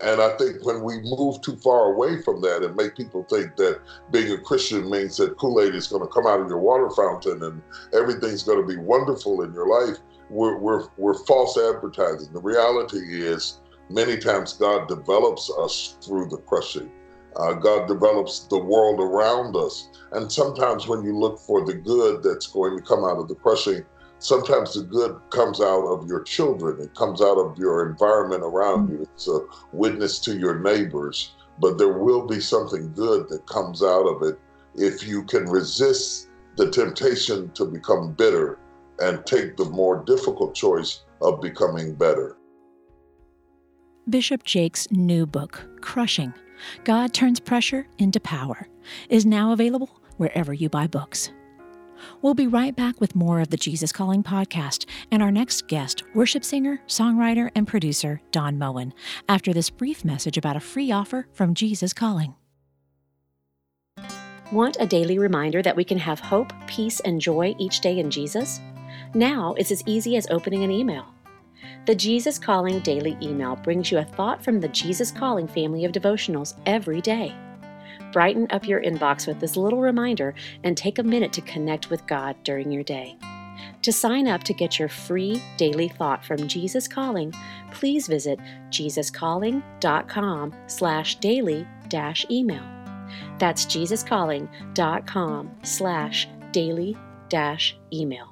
And 0.00 0.20
I 0.20 0.30
think 0.38 0.64
when 0.64 0.82
we 0.82 1.00
move 1.02 1.42
too 1.42 1.56
far 1.56 1.92
away 1.92 2.22
from 2.22 2.40
that 2.40 2.62
and 2.62 2.74
make 2.74 2.96
people 2.96 3.24
think 3.24 3.56
that 3.56 3.80
being 4.10 4.32
a 4.32 4.38
Christian 4.38 4.88
means 4.88 5.16
that 5.18 5.36
Kool 5.36 5.60
Aid 5.60 5.74
is 5.74 5.88
going 5.88 6.02
to 6.02 6.08
come 6.08 6.26
out 6.26 6.40
of 6.40 6.48
your 6.48 6.58
water 6.58 6.88
fountain 6.90 7.42
and 7.42 7.60
everything's 7.92 8.42
going 8.42 8.60
to 8.60 8.66
be 8.66 8.80
wonderful 8.80 9.42
in 9.42 9.52
your 9.52 9.68
life, 9.68 9.98
we're, 10.30 10.56
we're, 10.56 10.86
we're 10.96 11.18
false 11.26 11.58
advertising. 11.58 12.32
The 12.32 12.40
reality 12.40 12.98
is, 12.98 13.60
many 13.90 14.16
times 14.16 14.52
God 14.52 14.88
develops 14.88 15.50
us 15.58 15.98
through 16.02 16.28
the 16.28 16.38
crushing. 16.38 16.90
Uh, 17.36 17.54
God 17.54 17.86
develops 17.86 18.40
the 18.46 18.58
world 18.58 19.00
around 19.00 19.56
us. 19.56 19.88
And 20.12 20.30
sometimes 20.30 20.88
when 20.88 21.04
you 21.04 21.16
look 21.16 21.38
for 21.38 21.64
the 21.64 21.74
good 21.74 22.22
that's 22.22 22.46
going 22.46 22.76
to 22.76 22.82
come 22.82 23.04
out 23.04 23.18
of 23.18 23.28
the 23.28 23.34
crushing, 23.34 23.84
sometimes 24.18 24.74
the 24.74 24.82
good 24.82 25.20
comes 25.30 25.60
out 25.60 25.86
of 25.86 26.06
your 26.06 26.22
children, 26.22 26.80
it 26.80 26.94
comes 26.94 27.20
out 27.20 27.38
of 27.38 27.58
your 27.58 27.88
environment 27.88 28.42
around 28.42 28.90
you. 28.90 29.02
It's 29.02 29.28
a 29.28 29.40
witness 29.72 30.18
to 30.20 30.36
your 30.36 30.58
neighbors, 30.58 31.34
but 31.58 31.78
there 31.78 31.92
will 31.92 32.26
be 32.26 32.40
something 32.40 32.92
good 32.94 33.28
that 33.28 33.46
comes 33.46 33.82
out 33.82 34.06
of 34.06 34.22
it 34.22 34.38
if 34.74 35.06
you 35.06 35.24
can 35.24 35.44
resist 35.44 36.28
the 36.56 36.70
temptation 36.70 37.50
to 37.52 37.64
become 37.64 38.12
bitter 38.12 38.58
and 39.00 39.24
take 39.24 39.56
the 39.56 39.64
more 39.64 40.04
difficult 40.04 40.54
choice 40.54 41.04
of 41.22 41.40
becoming 41.40 41.94
better. 41.94 42.36
Bishop 44.10 44.42
Jakes' 44.42 44.90
new 44.90 45.24
book, 45.24 45.68
Crushing 45.80 46.34
God 46.84 47.14
Turns 47.14 47.38
Pressure 47.38 47.86
into 47.96 48.18
Power, 48.18 48.66
is 49.08 49.24
now 49.24 49.52
available 49.52 50.00
wherever 50.16 50.52
you 50.52 50.68
buy 50.68 50.88
books. 50.88 51.30
We'll 52.20 52.34
be 52.34 52.48
right 52.48 52.74
back 52.74 53.00
with 53.00 53.14
more 53.14 53.40
of 53.40 53.50
the 53.50 53.56
Jesus 53.56 53.92
Calling 53.92 54.22
podcast 54.22 54.86
and 55.12 55.22
our 55.22 55.30
next 55.30 55.68
guest, 55.68 56.02
worship 56.14 56.44
singer, 56.44 56.80
songwriter, 56.88 57.50
and 57.54 57.68
producer 57.68 58.20
Don 58.32 58.58
Moen, 58.58 58.92
after 59.28 59.52
this 59.52 59.70
brief 59.70 60.04
message 60.04 60.36
about 60.36 60.56
a 60.56 60.60
free 60.60 60.90
offer 60.90 61.28
from 61.32 61.54
Jesus 61.54 61.92
Calling. 61.92 62.34
Want 64.50 64.76
a 64.80 64.86
daily 64.86 65.18
reminder 65.18 65.62
that 65.62 65.76
we 65.76 65.84
can 65.84 65.98
have 65.98 66.18
hope, 66.18 66.52
peace, 66.66 66.98
and 67.00 67.20
joy 67.20 67.54
each 67.58 67.80
day 67.80 67.98
in 68.00 68.10
Jesus? 68.10 68.60
Now 69.14 69.54
it's 69.56 69.70
as 69.70 69.84
easy 69.86 70.16
as 70.16 70.26
opening 70.30 70.64
an 70.64 70.72
email. 70.72 71.06
The 71.86 71.94
Jesus 71.94 72.38
Calling 72.38 72.80
Daily 72.80 73.16
email 73.22 73.56
brings 73.56 73.90
you 73.90 73.98
a 73.98 74.04
thought 74.04 74.42
from 74.42 74.60
the 74.60 74.68
Jesus 74.68 75.10
Calling 75.10 75.48
family 75.48 75.84
of 75.84 75.92
devotionals 75.92 76.54
every 76.66 77.00
day. 77.00 77.34
Brighten 78.12 78.46
up 78.50 78.66
your 78.66 78.82
inbox 78.82 79.26
with 79.26 79.40
this 79.40 79.56
little 79.56 79.80
reminder 79.80 80.34
and 80.64 80.76
take 80.76 80.98
a 80.98 81.02
minute 81.02 81.32
to 81.34 81.40
connect 81.42 81.90
with 81.90 82.06
God 82.06 82.36
during 82.42 82.70
your 82.70 82.82
day. 82.82 83.16
To 83.82 83.92
sign 83.92 84.28
up 84.28 84.42
to 84.44 84.52
get 84.52 84.78
your 84.78 84.88
free 84.88 85.42
daily 85.56 85.88
thought 85.88 86.24
from 86.24 86.48
Jesus 86.48 86.86
Calling, 86.86 87.32
please 87.72 88.06
visit 88.06 88.38
jesuscalling.com 88.70 90.54
slash 90.66 91.14
daily 91.16 91.66
dash 91.88 92.26
email. 92.30 92.64
That's 93.38 93.64
jesuscalling.com 93.66 95.50
slash 95.62 96.28
daily 96.52 96.96
dash 97.28 97.76
email. 97.92 98.29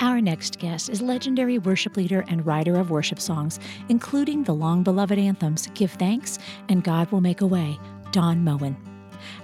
Our 0.00 0.20
next 0.20 0.60
guest 0.60 0.90
is 0.90 1.02
legendary 1.02 1.58
worship 1.58 1.96
leader 1.96 2.24
and 2.28 2.46
writer 2.46 2.76
of 2.76 2.90
worship 2.90 3.18
songs, 3.18 3.58
including 3.88 4.44
the 4.44 4.54
long 4.54 4.84
beloved 4.84 5.18
anthems 5.18 5.66
Give 5.74 5.90
Thanks 5.90 6.38
and 6.68 6.84
God 6.84 7.10
Will 7.10 7.20
Make 7.20 7.40
a 7.40 7.46
Way, 7.46 7.80
Don 8.12 8.44
Moen. 8.44 8.76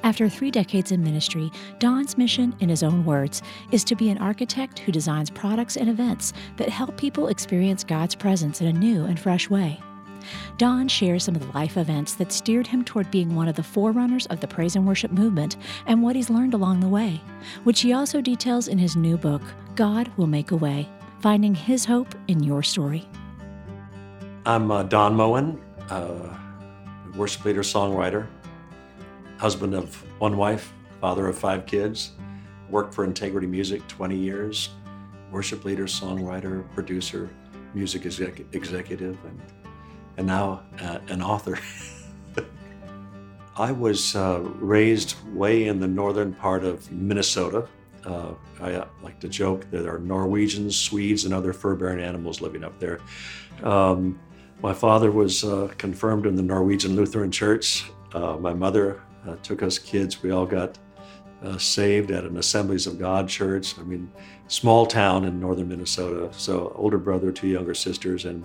After 0.04 0.28
three 0.28 0.52
decades 0.52 0.92
in 0.92 1.02
ministry, 1.02 1.50
Don's 1.80 2.16
mission, 2.16 2.54
in 2.61 2.68
his 2.68 2.84
own 2.84 3.04
words, 3.04 3.42
is 3.73 3.82
to 3.82 3.96
be 3.96 4.11
an 4.11 4.18
architect 4.18 4.78
who 4.78 4.92
designs 4.92 5.28
products 5.28 5.76
and 5.76 5.90
events 5.90 6.32
that 6.56 6.68
help 6.68 6.96
people 6.96 7.26
experience 7.26 7.82
God's 7.82 8.14
presence 8.14 8.61
in 8.61 8.68
a 8.68 8.73
new 8.73 9.04
and 9.06 9.18
fresh 9.18 9.50
way. 9.50 9.80
Don 10.59 10.88
shares 10.88 11.25
some 11.25 11.35
of 11.35 11.47
the 11.47 11.52
life 11.59 11.76
events 11.76 12.14
that 12.14 12.33
steered 12.33 12.66
him 12.66 12.85
toward 12.85 13.11
being 13.11 13.35
one 13.35 13.49
of 13.49 13.57
the 13.57 13.62
forerunners 13.62 14.26
of 14.26 14.40
the 14.40 14.49
praise 14.49 14.76
and 14.76 14.87
worship 14.87 15.11
movement 15.11 15.57
and 15.87 16.02
what 16.02 16.16
he's 16.16 16.31
learned 16.31 16.54
along 16.54 16.81
the 16.81 16.88
way, 16.88 17.21
which 17.64 17.81
he 17.81 17.93
also 17.93 18.21
details 18.21 18.69
in 18.69 18.78
his 18.78 18.97
new 18.97 19.16
book, 19.16 19.43
God 19.75 20.11
Will 20.16 20.26
Make 20.26 20.50
a 20.50 20.57
Way 20.57 20.88
Finding 21.21 21.54
His 21.54 21.85
Hope 21.85 22.14
in 22.28 22.43
Your 22.43 22.62
Story. 22.62 23.09
I'm 24.47 24.71
uh, 24.71 24.83
Don 24.83 25.14
Moen, 25.14 25.61
uh, 25.90 26.37
worship 27.16 27.45
leader, 27.45 27.62
songwriter, 27.62 28.26
husband 29.38 29.75
of 29.75 29.95
one 30.21 30.37
wife, 30.37 30.73
father 31.00 31.26
of 31.28 31.38
five 31.38 31.66
kids, 31.66 32.12
worked 32.71 32.95
for 32.95 33.04
Integrity 33.04 33.47
Music 33.47 33.87
20 33.88 34.16
years, 34.16 34.71
worship 35.31 35.64
leader, 35.64 35.85
songwriter, 35.85 36.64
producer, 36.75 37.31
music 37.75 38.07
exec- 38.07 38.43
executive, 38.52 39.19
and 39.25 39.40
and 40.16 40.26
now 40.26 40.62
uh, 40.80 40.99
an 41.09 41.23
author. 41.23 41.59
I 43.56 43.71
was 43.71 44.16
uh, 44.16 44.40
raised 44.40 45.16
way 45.33 45.68
in 45.68 45.78
the 45.78 45.87
northern 45.87 46.35
part 46.35 46.64
of 46.64 46.90
Minnesota. 46.90 47.68
Uh, 48.04 48.35
I 48.61 48.73
uh, 48.73 48.88
like 49.02 49.21
to 49.21 49.28
joke 49.28 49.71
that 49.71 49.83
there 49.83 49.94
are 49.94 50.00
Norwegians, 50.00 50.76
Swedes, 50.76 51.25
and 51.25 51.33
other 51.33 51.52
fur-bearing 51.52 52.00
animals 52.00 52.40
living 52.40 52.64
up 52.64 52.78
there. 52.78 53.00
Um, 53.62 54.18
my 54.61 54.73
father 54.73 55.11
was 55.11 55.44
uh, 55.44 55.73
confirmed 55.78 56.26
in 56.26 56.35
the 56.35 56.42
Norwegian 56.42 56.97
Lutheran 56.97 57.30
Church. 57.30 57.90
Uh, 58.12 58.37
my 58.37 58.52
mother 58.52 59.00
took 59.42 59.62
us 59.62 59.78
kids. 59.78 60.23
We 60.23 60.33
all 60.33 60.47
got 60.47 60.78
saved 61.59 62.11
at 62.11 62.25
an 62.25 62.37
Assemblies 62.37 62.87
of 62.87 62.99
God 62.99 63.28
church. 63.28 63.78
I 63.78 63.83
mean, 63.83 64.11
small 64.49 64.87
town 64.87 65.25
in 65.25 65.40
northern 65.40 65.68
Minnesota. 65.68 66.30
So, 66.33 66.73
older 66.75 66.99
brother, 66.99 67.33
two 67.33 67.49
younger 67.49 67.75
sisters, 67.75 68.25
and 68.25 68.44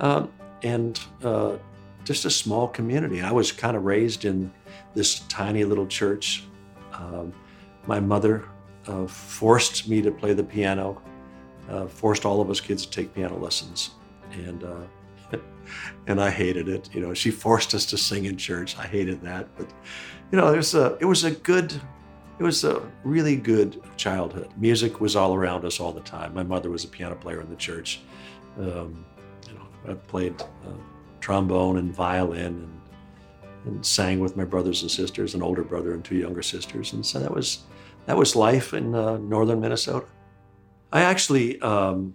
um, 0.00 0.30
and 0.64 0.98
uh, 1.22 1.56
just 2.04 2.24
a 2.24 2.30
small 2.30 2.66
community. 2.66 3.20
I 3.20 3.30
was 3.30 3.52
kind 3.52 3.76
of 3.76 3.84
raised 3.84 4.24
in 4.24 4.52
this 4.94 5.20
tiny 5.20 5.64
little 5.64 5.86
church. 5.86 6.44
Um, 6.92 7.32
my 7.86 8.00
mother 8.00 8.48
uh, 8.88 9.06
forced 9.06 9.88
me 9.88 10.02
to 10.02 10.10
play 10.10 10.32
the 10.32 10.42
piano, 10.42 11.00
uh, 11.68 11.86
forced 11.86 12.24
all 12.24 12.40
of 12.40 12.50
us 12.50 12.60
kids 12.60 12.84
to 12.86 12.90
take 12.90 13.14
piano 13.14 13.36
lessons, 13.38 13.90
and 14.32 14.64
uh, 14.64 15.38
and 16.06 16.20
I 16.20 16.30
hated 16.30 16.68
it. 16.68 16.92
You 16.94 17.00
know, 17.00 17.14
she 17.14 17.30
forced 17.30 17.74
us 17.74 17.86
to 17.86 17.98
sing 17.98 18.24
in 18.24 18.36
church. 18.36 18.76
I 18.78 18.86
hated 18.86 19.20
that, 19.22 19.46
but 19.56 19.68
you 20.32 20.38
know, 20.38 20.52
it 20.52 20.56
was 20.56 20.74
a 20.74 20.96
it 21.00 21.04
was 21.04 21.24
a 21.24 21.30
good. 21.30 21.72
It 22.36 22.42
was 22.42 22.64
a 22.64 22.82
really 23.04 23.36
good 23.36 23.80
childhood. 23.96 24.48
Music 24.56 25.00
was 25.00 25.14
all 25.14 25.36
around 25.36 25.64
us 25.64 25.78
all 25.78 25.92
the 25.92 26.00
time. 26.00 26.34
My 26.34 26.42
mother 26.42 26.68
was 26.68 26.84
a 26.84 26.88
piano 26.88 27.14
player 27.14 27.40
in 27.40 27.48
the 27.48 27.54
church. 27.54 28.00
Um, 28.58 29.04
I 29.88 29.94
played 29.94 30.40
uh, 30.40 30.76
trombone 31.20 31.78
and 31.78 31.94
violin 31.94 32.46
and, 32.46 32.80
and 33.64 33.86
sang 33.86 34.20
with 34.20 34.36
my 34.36 34.44
brothers 34.44 34.82
and 34.82 34.90
sisters, 34.90 35.34
an 35.34 35.42
older 35.42 35.62
brother 35.62 35.94
and 35.94 36.04
two 36.04 36.16
younger 36.16 36.42
sisters. 36.42 36.92
And 36.92 37.04
so 37.04 37.18
that 37.18 37.32
was, 37.32 37.60
that 38.06 38.16
was 38.16 38.36
life 38.36 38.74
in 38.74 38.94
uh, 38.94 39.18
northern 39.18 39.60
Minnesota. 39.60 40.06
I 40.92 41.02
actually 41.02 41.60
um, 41.60 42.14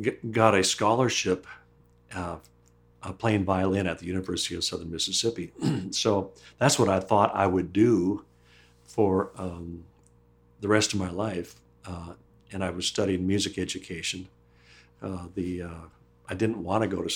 g- 0.00 0.16
got 0.30 0.54
a 0.54 0.64
scholarship 0.64 1.46
uh, 2.14 2.36
uh, 3.02 3.12
playing 3.12 3.44
violin 3.44 3.86
at 3.86 3.98
the 3.98 4.06
University 4.06 4.54
of 4.54 4.64
Southern 4.64 4.90
Mississippi. 4.90 5.52
so 5.90 6.32
that's 6.58 6.78
what 6.78 6.88
I 6.88 7.00
thought 7.00 7.34
I 7.34 7.46
would 7.46 7.72
do 7.72 8.24
for 8.84 9.30
um, 9.36 9.84
the 10.60 10.68
rest 10.68 10.92
of 10.92 10.98
my 10.98 11.10
life. 11.10 11.56
Uh, 11.84 12.14
and 12.52 12.64
I 12.64 12.70
was 12.70 12.86
studying 12.86 13.26
music 13.26 13.58
education. 13.58 14.28
Uh, 15.02 15.26
the 15.34 15.62
uh, 15.62 15.86
I 16.28 16.34
didn't 16.34 16.62
want 16.62 16.82
to 16.82 16.88
go 16.88 17.02
to 17.02 17.14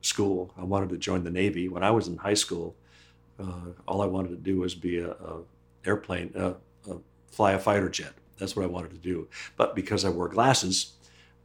school. 0.00 0.52
I 0.56 0.64
wanted 0.64 0.90
to 0.90 0.98
join 0.98 1.24
the 1.24 1.30
Navy. 1.30 1.68
When 1.68 1.82
I 1.82 1.90
was 1.90 2.08
in 2.08 2.16
high 2.16 2.34
school, 2.34 2.76
uh, 3.38 3.72
all 3.86 4.02
I 4.02 4.06
wanted 4.06 4.30
to 4.30 4.36
do 4.36 4.60
was 4.60 4.74
be 4.74 4.98
a, 4.98 5.10
a 5.10 5.40
airplane, 5.84 6.32
uh, 6.36 6.54
fly 7.30 7.52
a 7.52 7.58
fighter 7.58 7.88
jet. 7.88 8.12
That's 8.38 8.54
what 8.56 8.64
I 8.64 8.68
wanted 8.68 8.90
to 8.92 8.98
do. 8.98 9.28
But 9.56 9.74
because 9.74 10.04
I 10.04 10.08
wore 10.08 10.28
glasses, 10.28 10.92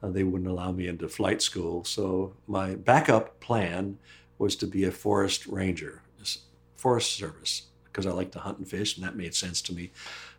uh, 0.01 0.09
they 0.09 0.23
wouldn't 0.23 0.49
allow 0.49 0.71
me 0.71 0.87
into 0.87 1.07
flight 1.07 1.41
school. 1.41 1.83
So 1.83 2.33
my 2.47 2.75
backup 2.75 3.39
plan 3.39 3.97
was 4.37 4.55
to 4.57 4.67
be 4.67 4.85
a 4.85 4.91
forest 4.91 5.47
ranger, 5.47 6.01
forest 6.75 7.13
service, 7.13 7.63
because 7.85 8.05
I 8.05 8.11
like 8.11 8.31
to 8.31 8.39
hunt 8.39 8.59
and 8.59 8.67
fish, 8.67 8.95
and 8.95 9.05
that 9.05 9.15
made 9.15 9.35
sense 9.35 9.61
to 9.63 9.73
me. 9.73 9.91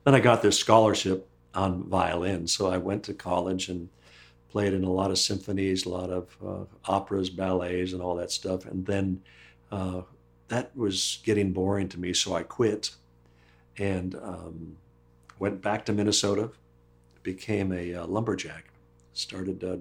Then 0.05 0.15
I 0.15 0.21
got 0.21 0.43
this 0.43 0.59
scholarship 0.59 1.29
on 1.55 1.85
violin, 1.85 2.47
so 2.47 2.71
I 2.71 2.79
went 2.79 3.03
to 3.05 3.15
college 3.15 3.69
and 3.69 3.89
played 4.50 4.75
in 4.75 4.85
a 4.85 4.90
lot 4.90 5.11
of 5.11 5.19
symphonies, 5.19 5.87
a 5.87 5.88
lot 5.88 6.11
of 6.11 6.37
uh, 6.45 6.64
operas, 6.90 7.30
ballets, 7.30 7.92
and 7.92 8.02
all 8.02 8.16
that 8.16 8.30
stuff. 8.30 8.66
And 8.66 8.85
then 8.85 9.23
uh, 9.71 10.02
that 10.49 10.76
was 10.76 11.21
getting 11.25 11.52
boring 11.52 11.88
to 11.88 12.00
me, 12.00 12.12
so 12.12 12.35
I 12.35 12.42
quit 12.42 12.90
and 13.78 14.14
um, 14.16 14.76
went 15.38 15.62
back 15.62 15.87
to 15.87 15.92
Minnesota, 15.92 16.50
became 17.23 17.73
a 17.73 17.95
uh, 17.95 18.07
lumberjack, 18.07 18.64
started 19.12 19.62
uh, 19.64 19.76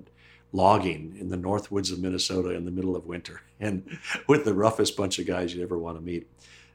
logging 0.52 1.16
in 1.20 1.30
the 1.30 1.38
north 1.38 1.72
woods 1.72 1.92
of 1.92 2.00
Minnesota 2.00 2.52
in 2.52 2.66
the 2.66 2.72
middle 2.72 2.96
of 2.96 3.06
winter, 3.06 3.42
and 3.60 3.98
with 4.28 4.46
the 4.46 4.54
roughest 4.54 4.96
bunch 4.96 5.20
of 5.20 5.26
guys 5.26 5.54
you'd 5.54 5.64
ever 5.64 5.78
want 5.78 5.98
to 5.98 6.04
meet. 6.04 6.28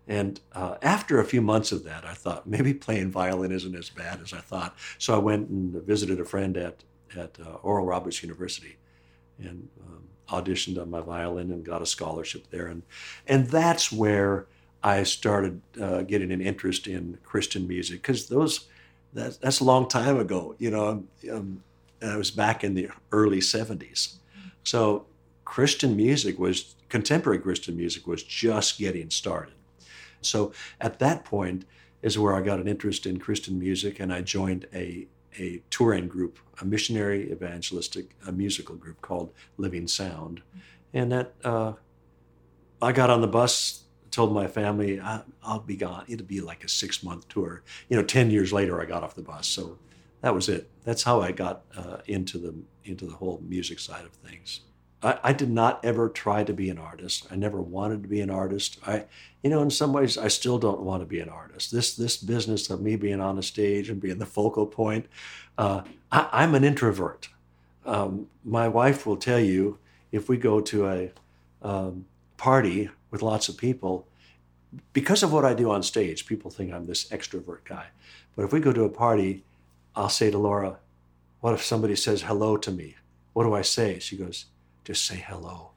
And 0.06 0.38
uh, 0.52 0.76
after 0.82 1.18
a 1.18 1.24
few 1.24 1.40
months 1.40 1.72
of 1.72 1.84
that, 1.84 2.04
I 2.04 2.12
thought 2.12 2.46
maybe 2.46 2.74
playing 2.74 3.10
violin 3.10 3.52
isn't 3.52 3.74
as 3.74 3.88
bad 3.88 4.20
as 4.20 4.34
I 4.34 4.40
thought. 4.40 4.76
So 4.98 5.14
I 5.14 5.18
went 5.18 5.48
and 5.48 5.72
visited 5.82 6.20
a 6.20 6.26
friend 6.26 6.58
at 6.58 6.84
at 7.16 7.36
uh, 7.40 7.54
Oral 7.62 7.86
Roberts 7.86 8.22
University 8.22 8.76
and 9.38 9.68
um, 9.86 10.04
auditioned 10.28 10.80
on 10.80 10.90
my 10.90 11.00
violin 11.00 11.50
and 11.50 11.64
got 11.64 11.82
a 11.82 11.86
scholarship 11.86 12.48
there. 12.50 12.66
And, 12.66 12.82
and 13.26 13.46
that's 13.46 13.90
where 13.90 14.46
I 14.82 15.02
started 15.02 15.60
uh, 15.80 16.02
getting 16.02 16.30
an 16.30 16.40
interest 16.40 16.86
in 16.86 17.18
Christian 17.24 17.66
music 17.66 18.02
because 18.02 18.28
those 18.28 18.68
that, 19.14 19.40
that's 19.40 19.60
a 19.60 19.64
long 19.64 19.88
time 19.88 20.18
ago. 20.18 20.54
You 20.58 20.70
know, 20.70 21.04
um, 21.32 21.62
I 22.02 22.16
was 22.16 22.30
back 22.30 22.62
in 22.64 22.74
the 22.74 22.90
early 23.12 23.38
70s. 23.38 24.16
So 24.64 25.06
Christian 25.44 25.96
music 25.96 26.38
was, 26.38 26.74
contemporary 26.88 27.38
Christian 27.38 27.76
music 27.76 28.06
was 28.06 28.22
just 28.22 28.78
getting 28.78 29.10
started. 29.10 29.54
So 30.20 30.52
at 30.80 30.98
that 30.98 31.24
point 31.24 31.64
is 32.02 32.18
where 32.18 32.34
I 32.34 32.42
got 32.42 32.60
an 32.60 32.68
interest 32.68 33.06
in 33.06 33.18
Christian 33.18 33.58
music 33.58 34.00
and 34.00 34.12
I 34.12 34.20
joined 34.20 34.66
a 34.74 35.06
a 35.38 35.62
touring 35.70 36.08
group, 36.08 36.38
a 36.60 36.64
missionary 36.64 37.30
evangelistic 37.30 38.14
a 38.26 38.32
musical 38.32 38.76
group 38.76 39.00
called 39.00 39.32
Living 39.56 39.88
Sound. 39.88 40.42
And 40.92 41.10
that 41.12 41.34
uh, 41.44 41.72
I 42.80 42.92
got 42.92 43.10
on 43.10 43.20
the 43.20 43.26
bus, 43.26 43.84
told 44.10 44.32
my 44.32 44.46
family, 44.46 45.00
I, 45.00 45.22
will 45.46 45.60
be 45.60 45.76
gone. 45.76 46.04
It'll 46.08 46.26
be 46.26 46.40
like 46.40 46.64
a 46.64 46.68
six 46.68 47.02
month 47.02 47.28
tour. 47.28 47.62
You 47.88 47.96
know, 47.96 48.04
10 48.04 48.30
years 48.30 48.52
later, 48.52 48.80
I 48.80 48.84
got 48.84 49.02
off 49.02 49.14
the 49.14 49.22
bus. 49.22 49.46
So 49.46 49.78
that 50.20 50.34
was 50.34 50.48
it. 50.48 50.70
That's 50.84 51.02
how 51.02 51.20
I 51.20 51.32
got 51.32 51.62
uh, 51.76 51.98
into 52.06 52.38
the 52.38 52.54
into 52.84 53.06
the 53.06 53.14
whole 53.14 53.42
music 53.46 53.78
side 53.78 54.04
of 54.04 54.12
things. 54.12 54.60
I, 55.04 55.18
I, 55.22 55.32
did 55.32 55.50
not 55.50 55.84
ever 55.84 56.08
try 56.08 56.44
to 56.44 56.52
be 56.52 56.70
an 56.70 56.78
artist. 56.78 57.26
I 57.30 57.36
never 57.36 57.60
wanted 57.60 58.02
to 58.02 58.08
be 58.08 58.20
an 58.20 58.30
artist. 58.30 58.78
I, 58.86 59.04
you 59.42 59.50
know, 59.50 59.60
in 59.62 59.70
some 59.70 59.92
ways, 59.92 60.16
I 60.16 60.28
still 60.28 60.58
don't 60.58 60.80
want 60.80 61.02
to 61.02 61.06
be 61.06 61.20
an 61.20 61.28
artist. 61.28 61.70
This 61.70 61.94
this 61.94 62.16
business 62.16 62.70
of 62.70 62.80
me 62.80 62.96
being 62.96 63.20
on 63.20 63.38
a 63.38 63.42
stage 63.42 63.90
and 63.90 64.00
being 64.00 64.18
the 64.18 64.26
focal 64.26 64.66
point, 64.66 65.06
uh, 65.58 65.82
I, 66.10 66.42
am 66.42 66.54
an 66.54 66.64
introvert. 66.64 67.28
Um, 67.84 68.28
my 68.44 68.66
wife 68.66 69.04
will 69.04 69.18
tell 69.18 69.38
you 69.38 69.78
if 70.10 70.28
we 70.28 70.38
go 70.38 70.60
to 70.62 70.88
a 70.88 71.10
um, 71.62 72.06
party 72.38 72.88
with 73.10 73.20
lots 73.20 73.48
of 73.48 73.58
people, 73.58 74.06
because 74.92 75.22
of 75.22 75.32
what 75.32 75.44
I 75.44 75.54
do 75.54 75.70
on 75.70 75.82
stage, 75.82 76.26
people 76.26 76.50
think 76.50 76.72
I'm 76.72 76.86
this 76.86 77.08
extrovert 77.10 77.64
guy. 77.64 77.86
But 78.34 78.46
if 78.46 78.52
we 78.52 78.60
go 78.60 78.72
to 78.72 78.84
a 78.84 78.88
party, 78.88 79.44
I'll 79.94 80.08
say 80.08 80.30
to 80.30 80.38
Laura, 80.38 80.78
What 81.40 81.54
if 81.54 81.62
somebody 81.62 81.96
says 81.96 82.22
hello 82.22 82.56
to 82.56 82.72
me? 82.72 82.96
What 83.34 83.44
do 83.44 83.52
I 83.52 83.62
say? 83.62 83.98
She 83.98 84.16
goes, 84.16 84.46
Just 84.84 85.06
say 85.06 85.24
hello. 85.26 85.70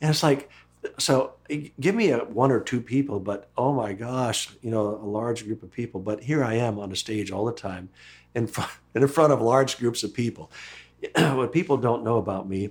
And 0.00 0.10
it's 0.10 0.22
like, 0.22 0.50
so 0.98 1.34
give 1.78 1.94
me 1.94 2.10
a 2.10 2.18
one 2.18 2.50
or 2.50 2.60
two 2.60 2.80
people, 2.80 3.20
but 3.20 3.48
oh 3.56 3.72
my 3.72 3.92
gosh, 3.92 4.50
you 4.62 4.70
know, 4.70 4.86
a 4.86 5.06
large 5.06 5.44
group 5.44 5.62
of 5.62 5.70
people. 5.70 6.00
But 6.00 6.24
here 6.24 6.42
I 6.42 6.54
am 6.54 6.78
on 6.78 6.90
a 6.90 6.96
stage 6.96 7.30
all 7.30 7.44
the 7.44 7.52
time 7.52 7.88
in 8.34 8.46
front, 8.46 8.70
in 8.94 9.06
front 9.08 9.32
of 9.32 9.40
large 9.40 9.78
groups 9.78 10.02
of 10.02 10.14
people. 10.14 10.50
what 11.16 11.52
people 11.52 11.76
don't 11.76 12.04
know 12.04 12.16
about 12.16 12.48
me 12.48 12.70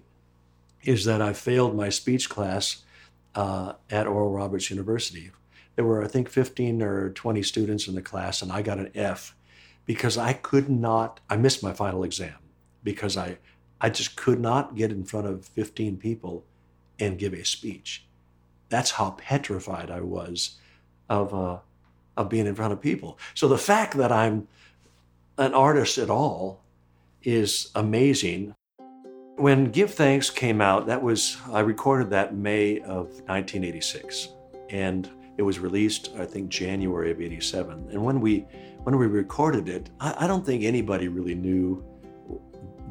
is 0.83 1.05
that 1.05 1.21
I 1.21 1.33
failed 1.33 1.75
my 1.75 1.89
speech 1.89 2.29
class 2.29 2.83
uh, 3.35 3.73
at 3.89 4.07
Oral 4.07 4.31
Roberts 4.31 4.69
University 4.69 5.31
there 5.75 5.85
were, 5.85 6.03
I 6.03 6.07
think, 6.07 6.29
15 6.29 6.81
or 6.81 7.09
20 7.11 7.43
students 7.43 7.87
in 7.87 7.95
the 7.95 8.01
class, 8.01 8.41
and 8.41 8.51
I 8.51 8.61
got 8.61 8.79
an 8.79 8.91
F 8.93 9.35
because 9.85 10.17
I 10.17 10.33
could 10.33 10.69
not, 10.69 11.19
I 11.29 11.37
missed 11.37 11.63
my 11.63 11.73
final 11.73 12.03
exam 12.03 12.35
because 12.83 13.17
I, 13.17 13.37
I 13.81 13.89
just 13.89 14.15
could 14.15 14.39
not 14.39 14.75
get 14.75 14.91
in 14.91 15.03
front 15.03 15.27
of 15.27 15.43
15 15.43 15.97
people 15.97 16.45
and 16.99 17.17
give 17.17 17.33
a 17.33 17.43
speech. 17.43 18.05
That's 18.69 18.91
how 18.91 19.11
petrified 19.11 19.89
I 19.89 20.01
was 20.01 20.59
of, 21.09 21.33
uh, 21.33 21.57
of 22.15 22.29
being 22.29 22.45
in 22.45 22.55
front 22.55 22.73
of 22.73 22.79
people. 22.79 23.17
So 23.33 23.47
the 23.47 23.57
fact 23.57 23.97
that 23.97 24.11
I'm 24.11 24.47
an 25.37 25.53
artist 25.53 25.97
at 25.97 26.09
all 26.09 26.61
is 27.23 27.71
amazing. 27.75 28.55
When 29.35 29.71
Give 29.71 29.91
Thanks 29.91 30.29
came 30.29 30.61
out, 30.61 30.85
that 30.85 31.01
was, 31.01 31.37
I 31.51 31.61
recorded 31.61 32.11
that 32.11 32.35
May 32.35 32.79
of 32.81 33.07
1986. 33.27 34.29
And 34.69 35.09
it 35.37 35.41
was 35.41 35.59
released, 35.59 36.11
I 36.17 36.25
think, 36.25 36.49
January 36.49 37.09
of 37.09 37.19
'87. 37.19 37.87
And 37.91 38.03
when 38.03 38.21
we 38.21 38.45
when 38.83 38.97
we 38.97 39.07
recorded 39.07 39.69
it, 39.69 39.89
I, 39.99 40.25
I 40.25 40.27
don't 40.27 40.45
think 40.45 40.63
anybody 40.63 41.07
really 41.07 41.35
knew 41.35 41.83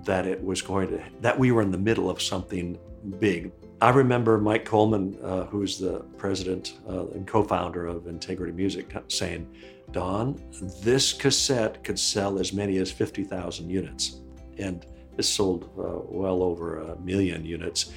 that 0.04 0.26
it 0.26 0.42
was 0.42 0.62
going 0.62 0.88
to 0.88 1.02
that 1.20 1.38
we 1.38 1.52
were 1.52 1.62
in 1.62 1.70
the 1.70 1.78
middle 1.78 2.10
of 2.10 2.20
something 2.20 2.78
big. 3.18 3.52
I 3.80 3.90
remember 3.90 4.38
Mike 4.38 4.64
Coleman, 4.64 5.18
uh, 5.22 5.44
who's 5.44 5.78
the 5.78 6.00
president 6.18 6.74
uh, 6.88 7.06
and 7.08 7.26
co-founder 7.26 7.86
of 7.86 8.06
Integrity 8.06 8.52
Music, 8.52 8.94
saying, 9.08 9.48
"Don, 9.92 10.40
this 10.82 11.12
cassette 11.12 11.82
could 11.82 11.98
sell 11.98 12.38
as 12.38 12.52
many 12.52 12.76
as 12.76 12.90
50,000 12.90 13.70
units," 13.70 14.20
and 14.58 14.86
it 15.16 15.22
sold 15.22 15.64
uh, 15.78 16.00
well 16.08 16.42
over 16.42 16.80
a 16.80 17.00
million 17.00 17.44
units. 17.44 17.92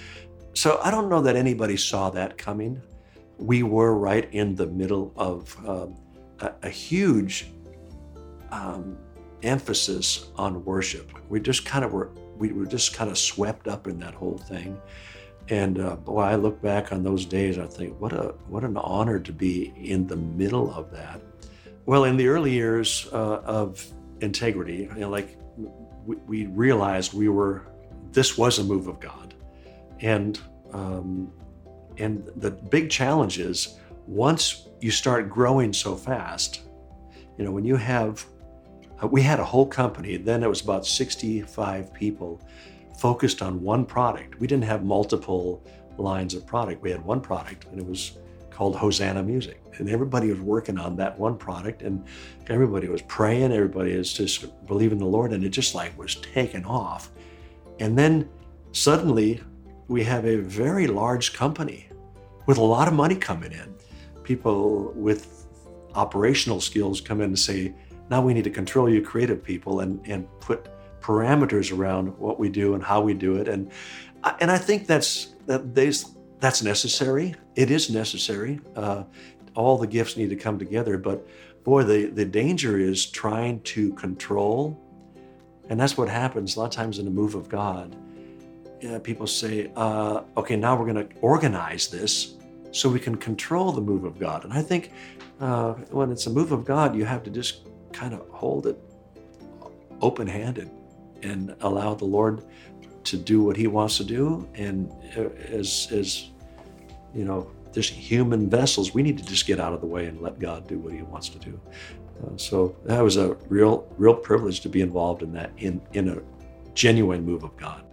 So 0.54 0.80
I 0.84 0.92
don't 0.92 1.10
know 1.10 1.22
that 1.22 1.36
anybody 1.36 1.78
saw 1.78 2.10
that 2.12 2.38
coming 2.38 2.82
we 3.38 3.64
were 3.64 3.96
right 3.96 4.30
in 4.32 4.56
the 4.56 4.68
middle 4.68 5.12
of 5.16 5.56
um, 5.68 5.96
a, 6.40 6.54
a, 6.64 6.70
huge 6.70 7.48
um, 8.52 8.98
emphasis 9.44 10.28
on 10.36 10.64
worship. 10.66 11.12
We 11.30 11.40
just 11.40 11.66
kind 11.66 11.86
of 11.86 11.94
were, 11.94 12.12
we 12.38 12.52
were 12.52 12.66
just 12.66 12.94
kind 12.94 13.10
of 13.10 13.18
swept 13.18 13.68
up 13.68 13.88
in 13.88 14.00
that 14.00 14.14
whole 14.14 14.38
thing. 14.38 14.80
And 15.50 15.80
uh, 15.80 15.98
boy, 15.98 16.22
I 16.22 16.36
look 16.36 16.62
back 16.62 16.94
on 16.94 17.04
those 17.04 17.26
days, 17.26 17.58
I 17.58 17.68
think, 17.68 18.00
what 18.00 18.14
a 18.14 18.34
what 18.48 18.64
an 18.64 18.78
honor 18.78 19.20
to 19.20 19.34
be 19.34 19.74
in 19.76 20.08
the 20.08 20.16
middle 20.16 20.74
of 20.74 20.90
that. 20.92 21.20
Well, 21.86 22.06
in 22.06 22.16
the 22.16 22.28
early 22.28 22.52
years 22.52 23.10
uh, 23.12 23.42
of 23.44 23.86
integrity, 24.22 24.90
you 24.94 25.02
know, 25.02 25.10
like 25.10 25.38
we, 26.06 26.16
we, 26.16 26.46
realized 26.46 27.14
we 27.14 27.28
were, 27.28 27.68
this 28.14 28.38
was 28.38 28.60
a 28.60 28.64
move 28.64 28.88
of 28.88 29.02
God, 29.02 29.34
and 30.00 30.40
um, 30.72 31.30
and 31.98 32.30
the 32.38 32.52
big 32.52 32.90
challenge 32.90 33.38
is 33.38 33.78
once 34.08 34.68
you 34.80 34.92
start 34.92 35.30
growing 35.30 35.74
so 35.74 35.96
fast, 35.96 36.62
you 37.38 37.46
know, 37.46 37.52
when 37.52 37.66
you 37.66 37.76
have, 37.76 38.26
Uh, 39.04 39.08
we 39.08 39.22
had 39.22 39.40
a 39.40 39.44
whole 39.44 39.66
company, 39.66 40.18
then 40.18 40.44
it 40.44 40.50
was 40.50 40.62
about 40.62 40.86
65 40.86 41.94
people 41.94 42.42
focused 42.98 43.42
on 43.42 43.62
one 43.62 43.86
product. 43.86 44.40
We 44.40 44.48
didn't 44.48 44.64
have 44.66 44.84
multiple 44.84 45.66
lines 45.98 46.34
of 46.34 46.46
product. 46.46 46.82
We 46.82 46.92
had 46.92 47.04
one 47.04 47.22
product 47.22 47.66
and 47.66 47.80
it 47.80 47.86
was 47.86 48.18
called 48.50 48.76
Hosanna 48.76 49.24
Music. 49.24 49.62
And 49.78 49.90
everybody 49.90 50.30
was 50.30 50.40
working 50.40 50.78
on 50.78 50.96
that 50.98 51.18
one 51.18 51.38
product 51.38 51.82
and 51.82 52.06
everybody 52.48 52.88
was 52.88 53.02
praying, 53.04 53.52
everybody 53.52 53.98
was 53.98 54.14
just 54.14 54.46
believing 54.68 55.00
the 55.00 55.06
Lord, 55.06 55.34
and 55.34 55.44
it 55.44 55.50
just 55.50 55.74
like 55.74 55.98
was 55.98 56.16
taken 56.16 56.64
off. 56.64 57.10
And 57.80 57.98
then 57.98 58.30
suddenly 58.72 59.42
we 59.88 60.04
have 60.04 60.26
a 60.26 60.38
very 60.38 60.86
large 60.86 61.34
company 61.34 61.90
with 62.46 62.58
a 62.58 62.64
lot 62.64 62.88
of 62.88 62.94
money 62.94 63.16
coming 63.16 63.52
in. 63.52 63.74
People 64.24 64.94
with 64.96 65.48
operational 65.96 66.62
skills 66.62 67.02
come 67.02 67.20
in 67.22 67.30
and 67.30 67.40
say, 67.40 67.74
now 68.14 68.22
we 68.22 68.32
need 68.38 68.44
to 68.44 68.56
control 68.62 68.88
you 68.88 69.02
creative 69.02 69.44
people 69.44 69.80
and, 69.80 70.00
and 70.06 70.28
put 70.40 70.60
parameters 71.02 71.76
around 71.76 72.06
what 72.20 72.38
we 72.38 72.48
do 72.48 72.76
and 72.76 72.84
how 72.84 73.02
we 73.02 73.14
do 73.28 73.38
it. 73.38 73.48
And, 73.48 73.72
and 74.40 74.52
I 74.52 74.60
think 74.60 74.86
that's, 74.86 75.34
that 75.48 75.74
that's 76.40 76.62
necessary. 76.62 77.34
It 77.56 77.72
is 77.72 77.90
necessary. 77.90 78.62
Uh, 78.76 79.06
all 79.56 79.80
the 79.80 79.88
gifts 79.88 80.16
need 80.16 80.30
to 80.30 80.36
come 80.36 80.60
together. 80.60 80.96
But 81.00 81.26
boy, 81.64 81.82
the, 81.86 82.06
the 82.06 82.24
danger 82.24 82.78
is 82.78 83.08
trying 83.08 83.62
to 83.62 83.94
control. 83.94 84.80
And 85.70 85.80
that's 85.80 85.98
what 85.98 86.08
happens 86.08 86.56
a 86.56 86.60
lot 86.60 86.66
of 86.66 86.72
times 86.72 87.00
in 87.00 87.06
the 87.06 87.16
move 87.22 87.34
of 87.34 87.50
God 87.50 87.96
people 89.02 89.26
say, 89.26 89.72
uh, 89.78 90.24
okay, 90.36 90.58
now 90.58 90.76
we're 90.76 90.92
going 90.92 91.08
to 91.08 91.16
organize 91.22 91.88
this 91.88 92.36
so 92.72 92.90
we 92.90 93.00
can 93.00 93.16
control 93.16 93.72
the 93.72 93.80
move 93.80 94.04
of 94.04 94.20
God. 94.20 94.44
And 94.44 94.52
I 94.52 94.62
think 94.62 94.92
uh, 95.40 95.74
when 96.00 96.12
it's 96.12 96.28
a 96.28 96.30
move 96.30 96.52
of 96.52 96.66
God, 96.66 96.94
you 96.94 97.06
have 97.06 97.24
to 97.24 97.30
just 97.30 97.62
kind 97.94 98.14
of 98.14 98.28
hold 98.30 98.68
it 98.68 98.78
open 100.02 100.28
handed 100.28 100.70
and 101.22 101.56
allow 101.62 101.94
the 101.94 102.06
Lord 102.06 102.44
to 103.06 103.18
do 103.18 103.44
what 103.44 103.56
He 103.56 103.68
wants 103.68 103.98
to 103.98 104.04
do. 104.04 104.48
And 104.56 104.92
as, 105.50 105.88
as 105.92 106.30
you 107.14 107.26
know, 107.26 107.50
just 107.74 107.92
human 107.92 108.50
vessels, 108.50 108.94
we 108.94 109.02
need 109.02 109.18
to 109.18 109.26
just 109.26 109.48
get 109.48 109.60
out 109.60 109.74
of 109.74 109.82
the 109.82 109.88
way 109.88 110.06
and 110.06 110.22
let 110.22 110.40
God 110.40 110.68
do 110.68 110.78
what 110.78 110.94
He 110.94 111.02
wants 111.02 111.30
to 111.30 111.40
do. 111.40 111.60
Uh, 112.24 112.38
so 112.38 112.76
that 112.86 113.02
was 113.02 113.18
a 113.18 113.36
real, 113.50 113.92
real 113.98 114.14
privilege 114.14 114.62
to 114.62 114.70
be 114.70 114.82
involved 114.82 115.24
in 115.24 115.34
that, 115.34 115.52
in, 115.58 115.82
in 115.94 116.10
a 116.10 116.22
genuine 116.74 117.26
move 117.26 117.44
of 117.44 117.56
God. 117.58 117.84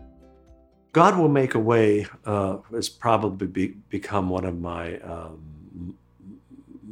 God 0.92 1.16
Will 1.16 1.28
Make 1.28 1.54
a 1.54 1.58
Way 1.58 2.06
uh, 2.24 2.58
has 2.72 2.88
probably 2.88 3.46
be, 3.46 3.68
become 3.88 4.28
one 4.28 4.44
of 4.44 4.58
my 4.60 4.98
um, 5.00 5.49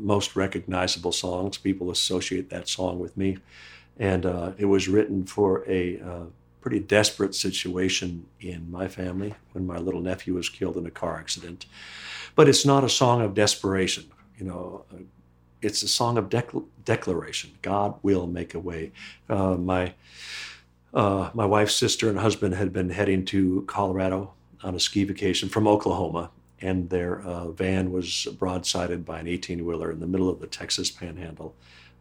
most 0.08 0.34
recognizable 0.34 1.12
songs. 1.12 1.58
People 1.58 1.90
associate 1.90 2.48
that 2.50 2.66
song 2.68 2.98
with 2.98 3.14
me. 3.16 3.38
And 3.98 4.24
uh, 4.24 4.52
it 4.56 4.64
was 4.64 4.88
written 4.88 5.26
for 5.26 5.68
a 5.68 6.00
uh, 6.00 6.24
pretty 6.62 6.80
desperate 6.80 7.34
situation 7.34 8.26
in 8.40 8.70
my 8.70 8.88
family 8.88 9.34
when 9.52 9.66
my 9.66 9.76
little 9.76 10.00
nephew 10.00 10.34
was 10.34 10.48
killed 10.48 10.76
in 10.78 10.86
a 10.86 10.90
car 10.90 11.18
accident. 11.18 11.66
But 12.34 12.48
it's 12.48 12.64
not 12.64 12.84
a 12.84 12.88
song 12.88 13.20
of 13.20 13.34
desperation. 13.34 14.04
You 14.38 14.46
know, 14.46 14.84
it's 15.60 15.82
a 15.82 15.88
song 15.88 16.16
of 16.16 16.28
declaration. 16.84 17.50
God 17.62 17.94
will 18.02 18.26
make 18.26 18.54
a 18.54 18.60
way. 18.60 18.92
Uh, 19.28 19.56
my 19.56 19.94
uh, 20.94 21.28
my 21.34 21.44
wife's 21.44 21.74
sister 21.74 22.08
and 22.08 22.18
husband 22.18 22.54
had 22.54 22.72
been 22.72 22.88
heading 22.88 23.24
to 23.26 23.62
Colorado 23.66 24.32
on 24.64 24.74
a 24.74 24.80
ski 24.80 25.04
vacation 25.04 25.48
from 25.50 25.68
Oklahoma, 25.68 26.30
and 26.60 26.90
their 26.90 27.20
uh, 27.20 27.48
van 27.48 27.92
was 27.92 28.26
broadsided 28.32 29.04
by 29.04 29.20
an 29.20 29.28
18 29.28 29.64
wheeler 29.64 29.90
in 29.90 30.00
the 30.00 30.06
middle 30.06 30.28
of 30.28 30.40
the 30.40 30.46
Texas 30.46 30.90
panhandle. 30.90 31.54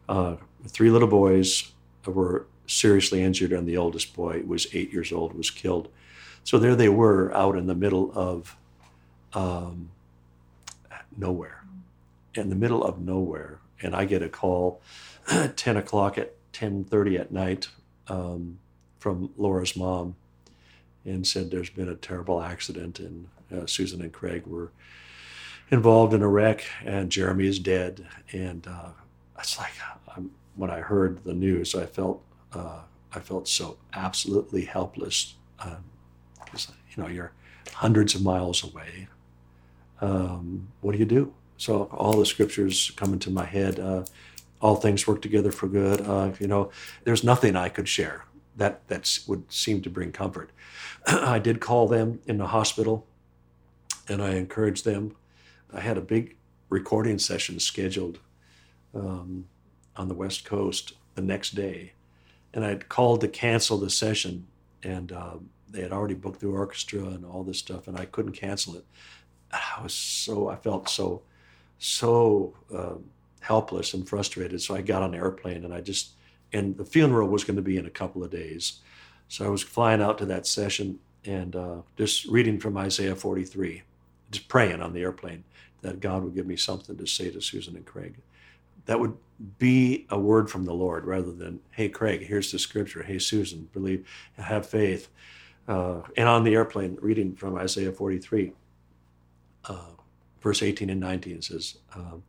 Uh, 0.08 0.36
three 0.66 0.90
little 0.90 1.08
boys 1.08 1.72
were 2.06 2.46
seriously 2.66 3.22
injured, 3.22 3.52
and 3.52 3.66
the 3.66 3.76
oldest 3.76 4.14
boy 4.14 4.42
was 4.46 4.66
eight 4.72 4.92
years 4.92 5.12
old, 5.12 5.34
was 5.34 5.50
killed. 5.50 5.88
So 6.44 6.58
there 6.58 6.74
they 6.74 6.88
were 6.88 7.32
out 7.34 7.56
in 7.56 7.66
the 7.66 7.74
middle 7.74 8.12
of 8.14 8.56
um, 9.32 9.90
nowhere, 11.16 11.62
in 12.34 12.48
the 12.48 12.56
middle 12.56 12.82
of 12.82 13.00
nowhere. 13.00 13.58
And 13.82 13.94
I 13.94 14.06
get 14.06 14.22
a 14.22 14.28
call 14.28 14.80
10 15.56 15.76
o'clock 15.76 16.18
at 16.18 16.34
10.30 16.52 17.20
at 17.20 17.32
night 17.32 17.68
um, 18.08 18.58
from 18.98 19.30
Laura's 19.36 19.76
mom 19.76 20.16
and 21.04 21.26
said 21.26 21.50
there's 21.50 21.70
been 21.70 21.88
a 21.88 21.94
terrible 21.94 22.42
accident 22.42 22.98
and 22.98 23.28
uh, 23.54 23.66
Susan 23.66 24.02
and 24.02 24.12
Craig 24.12 24.46
were 24.46 24.72
involved 25.70 26.14
in 26.14 26.22
a 26.22 26.28
wreck 26.28 26.64
and 26.84 27.10
Jeremy 27.10 27.46
is 27.46 27.58
dead. 27.58 28.06
And 28.32 28.66
uh, 28.66 28.90
it's 29.38 29.58
like 29.58 29.72
I'm, 30.16 30.30
when 30.56 30.70
I 30.70 30.80
heard 30.80 31.24
the 31.24 31.34
news, 31.34 31.74
I 31.74 31.86
felt 31.86 32.22
uh, 32.52 32.80
I 33.12 33.20
felt 33.20 33.48
so 33.48 33.78
absolutely 33.94 34.64
helpless 34.64 35.34
because 35.58 36.68
um, 36.68 36.74
you 36.94 37.02
know 37.02 37.08
you're 37.08 37.32
hundreds 37.72 38.14
of 38.14 38.22
miles 38.22 38.64
away. 38.64 39.08
Um, 40.00 40.68
what 40.80 40.92
do 40.92 40.98
you 40.98 41.04
do? 41.04 41.34
So 41.56 41.84
all 41.84 42.12
the 42.12 42.26
scriptures 42.26 42.92
come 42.96 43.12
into 43.12 43.30
my 43.30 43.44
head. 43.44 43.80
Uh, 43.80 44.04
all 44.60 44.76
things 44.76 45.06
work 45.06 45.22
together 45.22 45.52
for 45.52 45.68
good. 45.68 46.00
Uh, 46.00 46.32
you 46.40 46.46
know, 46.46 46.70
there's 47.04 47.22
nothing 47.24 47.56
I 47.56 47.68
could 47.68 47.88
share 47.88 48.24
that 48.56 48.86
that 48.88 49.18
would 49.26 49.50
seem 49.52 49.80
to 49.82 49.90
bring 49.90 50.12
comfort. 50.12 50.50
I 51.06 51.38
did 51.38 51.60
call 51.60 51.88
them 51.88 52.20
in 52.26 52.38
the 52.38 52.48
hospital, 52.48 53.06
and 54.08 54.22
I 54.22 54.34
encouraged 54.34 54.84
them. 54.84 55.14
I 55.72 55.80
had 55.80 55.98
a 55.98 56.02
big 56.02 56.36
recording 56.70 57.18
session 57.18 57.60
scheduled 57.60 58.18
um, 58.94 59.46
on 59.96 60.08
the 60.08 60.14
West 60.14 60.44
Coast 60.44 60.94
the 61.14 61.22
next 61.22 61.54
day, 61.54 61.92
and 62.54 62.64
I'd 62.64 62.88
called 62.88 63.20
to 63.22 63.28
cancel 63.28 63.78
the 63.78 63.90
session, 63.90 64.46
and 64.82 65.12
uh, 65.12 65.36
they 65.68 65.82
had 65.82 65.92
already 65.92 66.14
booked 66.14 66.40
the 66.40 66.48
orchestra 66.48 67.04
and 67.04 67.24
all 67.24 67.44
this 67.44 67.58
stuff, 67.58 67.88
and 67.88 67.98
I 67.98 68.06
couldn't 68.06 68.32
cancel 68.32 68.76
it. 68.76 68.84
I 69.52 69.82
was 69.82 69.94
so 69.94 70.48
I 70.48 70.56
felt 70.56 70.88
so 70.88 71.22
so 71.78 72.54
uh, 72.74 72.94
helpless 73.40 73.94
and 73.94 74.08
frustrated. 74.08 74.60
So 74.60 74.74
I 74.74 74.82
got 74.82 75.02
on 75.02 75.14
an 75.14 75.20
airplane 75.20 75.64
and 75.64 75.72
I 75.72 75.80
just 75.80 76.10
and 76.52 76.76
the 76.76 76.84
funeral 76.84 77.28
was 77.28 77.44
going 77.44 77.56
to 77.56 77.62
be 77.62 77.76
in 77.76 77.86
a 77.86 77.90
couple 77.90 78.24
of 78.24 78.30
days. 78.30 78.80
So 79.28 79.44
I 79.44 79.48
was 79.48 79.62
flying 79.62 80.00
out 80.00 80.18
to 80.18 80.26
that 80.26 80.46
session 80.46 80.98
and 81.24 81.54
uh, 81.54 81.76
just 81.96 82.26
reading 82.26 82.58
from 82.58 82.76
Isaiah 82.78 83.14
43, 83.14 83.82
just 84.30 84.48
praying 84.48 84.82
on 84.82 84.92
the 84.92 85.02
airplane 85.02 85.44
that 85.82 86.00
God 86.00 86.24
would 86.24 86.34
give 86.34 86.46
me 86.46 86.56
something 86.56 86.96
to 86.96 87.06
say 87.06 87.30
to 87.30 87.40
Susan 87.40 87.76
and 87.76 87.86
Craig. 87.86 88.16
That 88.86 89.00
would 89.00 89.16
be 89.58 90.06
a 90.10 90.18
word 90.18 90.50
from 90.50 90.64
the 90.64 90.74
Lord 90.74 91.04
rather 91.04 91.32
than, 91.32 91.60
hey, 91.70 91.88
Craig, 91.88 92.26
here's 92.26 92.50
the 92.50 92.58
scripture. 92.58 93.02
Hey, 93.02 93.18
Susan, 93.18 93.68
believe, 93.72 94.08
have 94.36 94.66
faith. 94.66 95.08
Uh, 95.68 96.00
and 96.16 96.28
on 96.28 96.44
the 96.44 96.54
airplane, 96.54 96.98
reading 97.00 97.34
from 97.34 97.56
Isaiah 97.56 97.92
43, 97.92 98.52
uh, 99.66 99.78
verse 100.40 100.62
18 100.62 100.90
and 100.90 101.00
19 101.00 101.42
says, 101.42 101.78
um, 101.94 102.22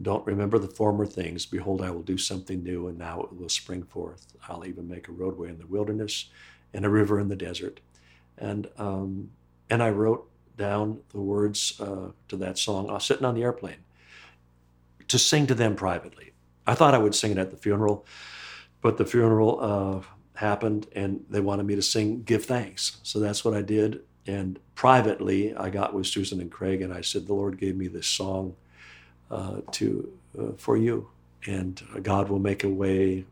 Don't 0.00 0.26
remember 0.26 0.58
the 0.58 0.68
former 0.68 1.06
things. 1.06 1.46
Behold, 1.46 1.82
I 1.82 1.90
will 1.90 2.02
do 2.02 2.18
something 2.18 2.62
new, 2.62 2.88
and 2.88 2.98
now 2.98 3.22
it 3.22 3.32
will 3.32 3.48
spring 3.48 3.82
forth. 3.82 4.26
I'll 4.48 4.66
even 4.66 4.88
make 4.88 5.08
a 5.08 5.12
roadway 5.12 5.48
in 5.48 5.58
the 5.58 5.66
wilderness 5.66 6.28
and 6.74 6.84
a 6.84 6.90
river 6.90 7.18
in 7.18 7.28
the 7.28 7.36
desert. 7.36 7.80
And, 8.38 8.68
um, 8.76 9.30
and 9.70 9.82
I 9.82 9.90
wrote 9.90 10.28
down 10.56 11.00
the 11.10 11.20
words 11.20 11.80
uh, 11.80 12.10
to 12.28 12.36
that 12.36 12.58
song. 12.58 12.88
I 12.88 12.94
was 12.94 13.04
sitting 13.04 13.24
on 13.24 13.34
the 13.34 13.42
airplane 13.42 13.84
to 15.08 15.18
sing 15.18 15.46
to 15.46 15.54
them 15.54 15.76
privately. 15.76 16.32
I 16.66 16.74
thought 16.74 16.94
I 16.94 16.98
would 16.98 17.14
sing 17.14 17.32
it 17.32 17.38
at 17.38 17.50
the 17.50 17.56
funeral, 17.56 18.06
but 18.80 18.96
the 18.96 19.04
funeral 19.04 19.58
uh, 19.60 20.06
happened 20.38 20.88
and 20.94 21.24
they 21.30 21.40
wanted 21.40 21.66
me 21.66 21.74
to 21.76 21.82
sing 21.82 22.22
Give 22.22 22.44
Thanks. 22.44 22.98
So 23.02 23.20
that's 23.20 23.44
what 23.44 23.54
I 23.54 23.62
did. 23.62 24.00
And 24.26 24.58
privately, 24.74 25.54
I 25.54 25.70
got 25.70 25.94
with 25.94 26.06
Susan 26.06 26.40
and 26.40 26.50
Craig, 26.50 26.82
and 26.82 26.92
I 26.92 27.00
said, 27.00 27.26
"The 27.26 27.34
Lord 27.34 27.58
gave 27.58 27.76
me 27.76 27.86
this 27.86 28.08
song 28.08 28.56
uh, 29.30 29.60
to 29.72 30.12
uh, 30.36 30.52
for 30.56 30.76
you, 30.76 31.08
and 31.46 31.80
God 32.02 32.28
will 32.28 32.40
make 32.40 32.64
a 32.64 32.68
way 32.68 33.24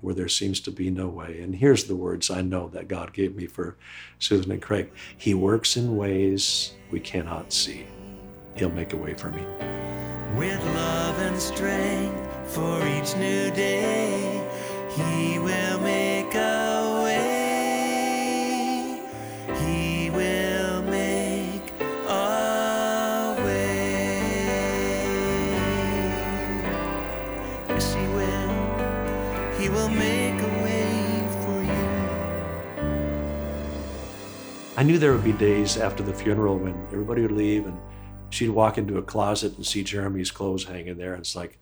where 0.00 0.14
there 0.14 0.28
seems 0.28 0.60
to 0.60 0.70
be 0.70 0.90
no 0.90 1.08
way." 1.08 1.40
And 1.40 1.56
here's 1.56 1.84
the 1.84 1.96
words 1.96 2.30
I 2.30 2.42
know 2.42 2.68
that 2.72 2.88
God 2.88 3.12
gave 3.12 3.34
me 3.36 3.46
for 3.46 3.76
Susan 4.18 4.52
and 4.52 4.62
Craig: 4.62 4.90
He 5.16 5.34
works 5.34 5.76
in 5.76 5.96
ways 5.96 6.72
we 6.90 7.00
cannot 7.00 7.52
see. 7.52 7.84
He'll 8.54 8.70
make 8.70 8.92
a 8.92 8.96
way 8.96 9.14
for 9.14 9.30
me. 9.30 9.42
With 10.36 10.62
love 10.74 11.18
and 11.18 11.38
strength 11.40 12.28
for 12.46 12.78
each 12.86 13.16
new 13.16 13.50
day, 13.50 14.46
He 14.96 15.38
will 15.38 15.80
make 15.80 15.97
I 34.78 34.84
knew 34.84 34.96
there 34.96 35.12
would 35.12 35.24
be 35.24 35.32
days 35.32 35.76
after 35.76 36.04
the 36.04 36.14
funeral 36.14 36.56
when 36.56 36.72
everybody 36.92 37.22
would 37.22 37.32
leave 37.32 37.66
and 37.66 37.76
she'd 38.30 38.50
walk 38.50 38.78
into 38.78 38.98
a 38.98 39.02
closet 39.02 39.56
and 39.56 39.66
see 39.66 39.82
Jeremy's 39.82 40.30
clothes 40.30 40.62
hanging 40.62 40.96
there. 40.96 41.14
And 41.14 41.20
it's 41.20 41.34
like, 41.34 41.58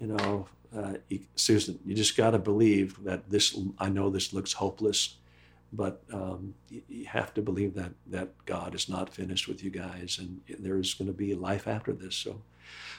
you 0.00 0.06
know, 0.06 0.46
uh, 0.72 0.92
Susan, 1.34 1.80
you 1.84 1.96
just 1.96 2.16
got 2.16 2.30
to 2.30 2.38
believe 2.38 3.02
that 3.02 3.28
this, 3.28 3.58
I 3.80 3.88
know 3.88 4.08
this 4.08 4.32
looks 4.32 4.52
hopeless, 4.52 5.16
but 5.72 6.04
um, 6.12 6.54
you, 6.70 6.82
you 6.88 7.06
have 7.06 7.34
to 7.34 7.42
believe 7.42 7.74
that, 7.74 7.90
that 8.06 8.28
God 8.46 8.76
is 8.76 8.88
not 8.88 9.12
finished 9.12 9.48
with 9.48 9.64
you 9.64 9.70
guys 9.70 10.20
and 10.20 10.40
there's 10.60 10.94
going 10.94 11.08
to 11.08 11.12
be 11.12 11.34
life 11.34 11.66
after 11.66 11.92
this. 11.92 12.14
So, 12.14 12.40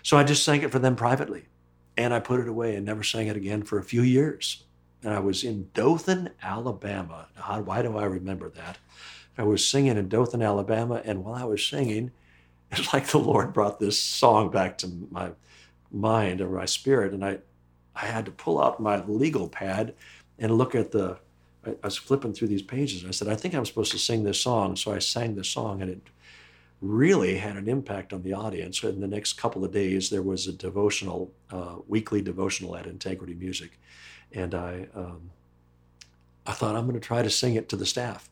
so 0.04 0.18
I 0.18 0.26
just 0.26 0.44
sang 0.44 0.64
it 0.64 0.72
for 0.72 0.80
them 0.80 0.98
privately 0.98 1.46
and 1.96 2.14
I 2.14 2.20
put 2.20 2.42
it 2.42 2.50
away 2.50 2.76
and 2.76 2.86
never 2.86 3.04
sang 3.04 3.28
it 3.28 3.38
again 3.38 3.64
for 3.64 3.80
a 3.80 3.84
few 3.84 4.02
years. 4.02 4.66
And 5.02 5.14
I 5.14 5.20
was 5.20 5.46
in 5.46 5.70
Dothan, 5.74 6.32
Alabama. 6.44 7.28
Why 7.64 7.82
do 7.82 7.98
I 7.98 8.04
remember 8.04 8.50
that? 8.50 8.80
I 9.38 9.44
was 9.44 9.68
singing 9.68 9.98
in 9.98 10.10
Dothan, 10.10 10.42
Alabama, 10.42 11.02
and 11.04 11.24
while 11.24 11.36
I 11.36 11.44
was 11.44 11.66
singing, 11.66 12.12
it's 12.72 12.94
like 12.94 13.08
the 13.08 13.20
Lord 13.20 13.54
brought 13.54 13.80
this 13.80 14.00
song 14.00 14.50
back 14.50 14.78
to 14.80 14.92
my 15.12 15.32
mind 15.92 16.42
or 16.42 16.50
my 16.50 16.66
spirit, 16.66 17.14
and 17.14 17.24
I, 17.24 17.40
I 17.96 18.06
had 18.06 18.26
to 18.26 18.32
pull 18.32 18.62
out 18.62 18.80
my 18.80 19.04
legal 19.06 19.48
pad 19.48 19.94
and 20.40 20.58
look 20.58 20.76
at 20.76 20.92
the. 20.92 21.18
I, 21.66 21.72
I 21.72 21.86
was 21.88 21.98
flipping 21.98 22.34
through 22.34 22.50
these 22.50 22.62
pages. 22.62 23.06
I 23.06 23.12
said, 23.12 23.28
I 23.28 23.36
think 23.36 23.54
I'm 23.54 23.66
supposed 23.66 23.92
to 23.92 23.98
sing 23.98 24.24
this 24.24 24.40
song, 24.40 24.76
so 24.76 24.94
I 24.94 25.00
sang 25.00 25.36
this 25.36 25.50
song, 25.50 25.82
and 25.82 25.92
it 25.92 26.02
really 26.82 27.38
had 27.38 27.56
an 27.56 27.68
impact 27.68 28.14
on 28.14 28.22
the 28.22 28.34
audience. 28.34 28.84
In 28.84 29.00
the 29.00 29.08
next 29.08 29.34
couple 29.34 29.64
of 29.64 29.72
days, 29.72 30.10
there 30.10 30.22
was 30.22 30.48
a 30.48 30.54
devotional, 30.54 31.32
uh, 31.52 31.76
weekly 31.88 32.22
devotional 32.22 32.76
at 32.76 32.86
Integrity 32.86 33.34
Music, 33.34 33.80
and 34.32 34.54
I, 34.54 34.88
um, 34.96 35.32
I 36.46 36.52
thought 36.52 36.76
I'm 36.76 36.86
going 36.86 37.00
to 37.00 37.06
try 37.06 37.22
to 37.22 37.30
sing 37.30 37.56
it 37.56 37.70
to 37.70 37.76
the 37.76 37.86
staff, 37.86 38.30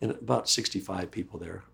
and 0.00 0.12
about 0.12 0.48
65 0.48 1.10
people 1.10 1.38
there, 1.38 1.64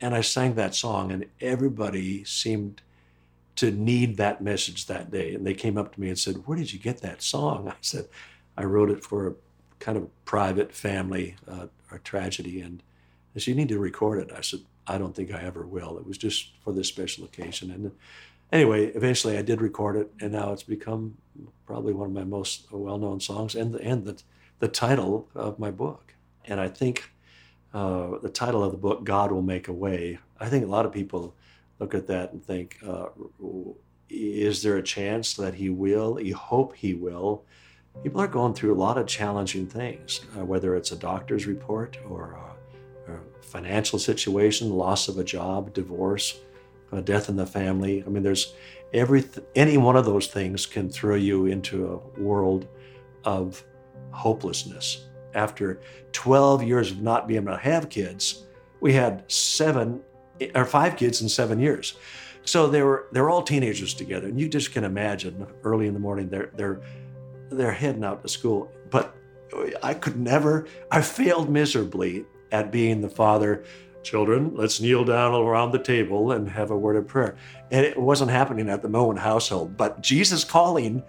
and 0.00 0.14
I 0.14 0.20
sang 0.20 0.54
that 0.54 0.74
song, 0.74 1.10
and 1.10 1.26
everybody 1.40 2.24
seemed 2.24 2.82
to 3.56 3.72
need 3.72 4.16
that 4.16 4.40
message 4.40 4.86
that 4.86 5.10
day. 5.10 5.34
And 5.34 5.44
they 5.44 5.54
came 5.54 5.76
up 5.76 5.92
to 5.94 6.00
me 6.00 6.08
and 6.08 6.18
said, 6.18 6.46
"Where 6.46 6.56
did 6.56 6.72
you 6.72 6.78
get 6.78 7.00
that 7.00 7.22
song?" 7.22 7.68
I 7.72 7.74
said, 7.80 8.08
"I 8.56 8.64
wrote 8.64 8.90
it 8.90 9.04
for 9.04 9.28
a 9.28 9.34
kind 9.80 9.98
of 9.98 10.08
private 10.24 10.72
family 10.72 11.36
uh, 11.48 11.66
tragedy." 12.04 12.60
And 12.60 12.82
they 13.34 13.40
said, 13.40 13.48
"You 13.48 13.56
need 13.56 13.68
to 13.70 13.78
record 13.78 14.20
it." 14.20 14.32
I 14.36 14.42
said, 14.42 14.60
"I 14.86 14.98
don't 14.98 15.14
think 15.14 15.32
I 15.32 15.42
ever 15.42 15.66
will. 15.66 15.98
It 15.98 16.06
was 16.06 16.18
just 16.18 16.52
for 16.62 16.72
this 16.72 16.88
special 16.88 17.24
occasion." 17.24 17.72
And 17.72 17.90
anyway, 18.52 18.86
eventually 18.86 19.36
I 19.36 19.42
did 19.42 19.60
record 19.60 19.96
it, 19.96 20.12
and 20.20 20.32
now 20.32 20.52
it's 20.52 20.62
become 20.62 21.16
probably 21.66 21.92
one 21.92 22.06
of 22.06 22.14
my 22.14 22.24
most 22.24 22.70
well-known 22.70 23.20
songs 23.20 23.54
and 23.54 23.74
the, 23.74 23.80
and 23.82 24.04
the 24.04 24.22
the 24.60 24.68
title 24.68 25.28
of 25.34 25.58
my 25.58 25.70
book. 25.70 26.14
And 26.44 26.60
I 26.60 26.68
think 26.68 27.10
uh, 27.74 28.18
the 28.22 28.30
title 28.30 28.64
of 28.64 28.72
the 28.72 28.78
book, 28.78 29.04
God 29.04 29.30
Will 29.30 29.42
Make 29.42 29.68
a 29.68 29.72
Way, 29.72 30.18
I 30.40 30.48
think 30.48 30.64
a 30.64 30.68
lot 30.68 30.86
of 30.86 30.92
people 30.92 31.34
look 31.78 31.94
at 31.94 32.06
that 32.06 32.32
and 32.32 32.42
think, 32.42 32.78
uh, 32.86 33.08
is 34.08 34.62
there 34.62 34.76
a 34.76 34.82
chance 34.82 35.34
that 35.34 35.54
He 35.54 35.68
will? 35.68 36.20
You 36.20 36.34
hope 36.34 36.74
He 36.74 36.94
will. 36.94 37.44
People 38.02 38.20
are 38.20 38.28
going 38.28 38.54
through 38.54 38.74
a 38.74 38.78
lot 38.78 38.96
of 38.96 39.06
challenging 39.06 39.66
things, 39.66 40.20
uh, 40.36 40.44
whether 40.44 40.76
it's 40.76 40.92
a 40.92 40.96
doctor's 40.96 41.46
report 41.46 41.98
or 42.08 42.38
a, 43.08 43.12
a, 43.12 43.18
financial 43.42 43.98
situation, 43.98 44.70
loss 44.70 45.08
of 45.08 45.18
a 45.18 45.24
job, 45.24 45.72
divorce, 45.72 46.38
death 47.04 47.28
in 47.28 47.36
the 47.36 47.46
family. 47.46 48.04
I 48.06 48.10
mean, 48.10 48.22
there's 48.22 48.54
every 48.92 49.24
any 49.54 49.76
one 49.76 49.96
of 49.96 50.04
those 50.04 50.28
things 50.28 50.66
can 50.66 50.88
throw 50.90 51.14
you 51.14 51.46
into 51.46 51.86
a 51.86 52.20
world 52.20 52.66
of 53.24 53.62
hopelessness 54.10 55.07
after 55.38 55.80
12 56.12 56.64
years 56.64 56.90
of 56.90 57.00
not 57.00 57.28
being 57.28 57.42
able 57.42 57.52
to 57.52 57.58
have 57.58 57.88
kids, 57.88 58.44
we 58.80 58.92
had 58.92 59.30
seven 59.30 60.00
or 60.54 60.64
five 60.64 60.96
kids 60.96 61.22
in 61.22 61.28
seven 61.28 61.58
years. 61.60 61.96
So 62.44 62.66
they 62.66 62.82
were 62.82 63.06
they're 63.12 63.30
all 63.30 63.42
teenagers 63.42 63.94
together, 63.94 64.28
and 64.28 64.40
you 64.40 64.48
just 64.48 64.72
can 64.72 64.84
imagine 64.84 65.46
early 65.62 65.86
in 65.86 65.94
the 65.94 66.00
morning 66.00 66.28
they're 66.28 66.50
they're 66.56 66.80
they're 67.50 67.72
heading 67.72 68.04
out 68.04 68.22
to 68.22 68.28
school. 68.28 68.72
But 68.90 69.14
I 69.82 69.94
could 69.94 70.18
never. 70.18 70.66
I 70.90 71.02
failed 71.02 71.48
miserably 71.50 72.24
at 72.50 72.72
being 72.72 73.00
the 73.00 73.08
father. 73.08 73.64
Children, 74.02 74.52
let's 74.54 74.80
kneel 74.80 75.04
down 75.04 75.34
around 75.34 75.72
the 75.72 75.78
table 75.78 76.32
and 76.32 76.48
have 76.48 76.70
a 76.70 76.78
word 76.78 76.96
of 76.96 77.06
prayer. 77.06 77.36
And 77.70 77.84
it 77.84 77.98
wasn't 77.98 78.30
happening 78.30 78.70
at 78.70 78.80
the 78.80 78.88
Moen 78.88 79.16
household, 79.16 79.76
but 79.76 80.00
Jesus 80.00 80.44
calling 80.44 81.02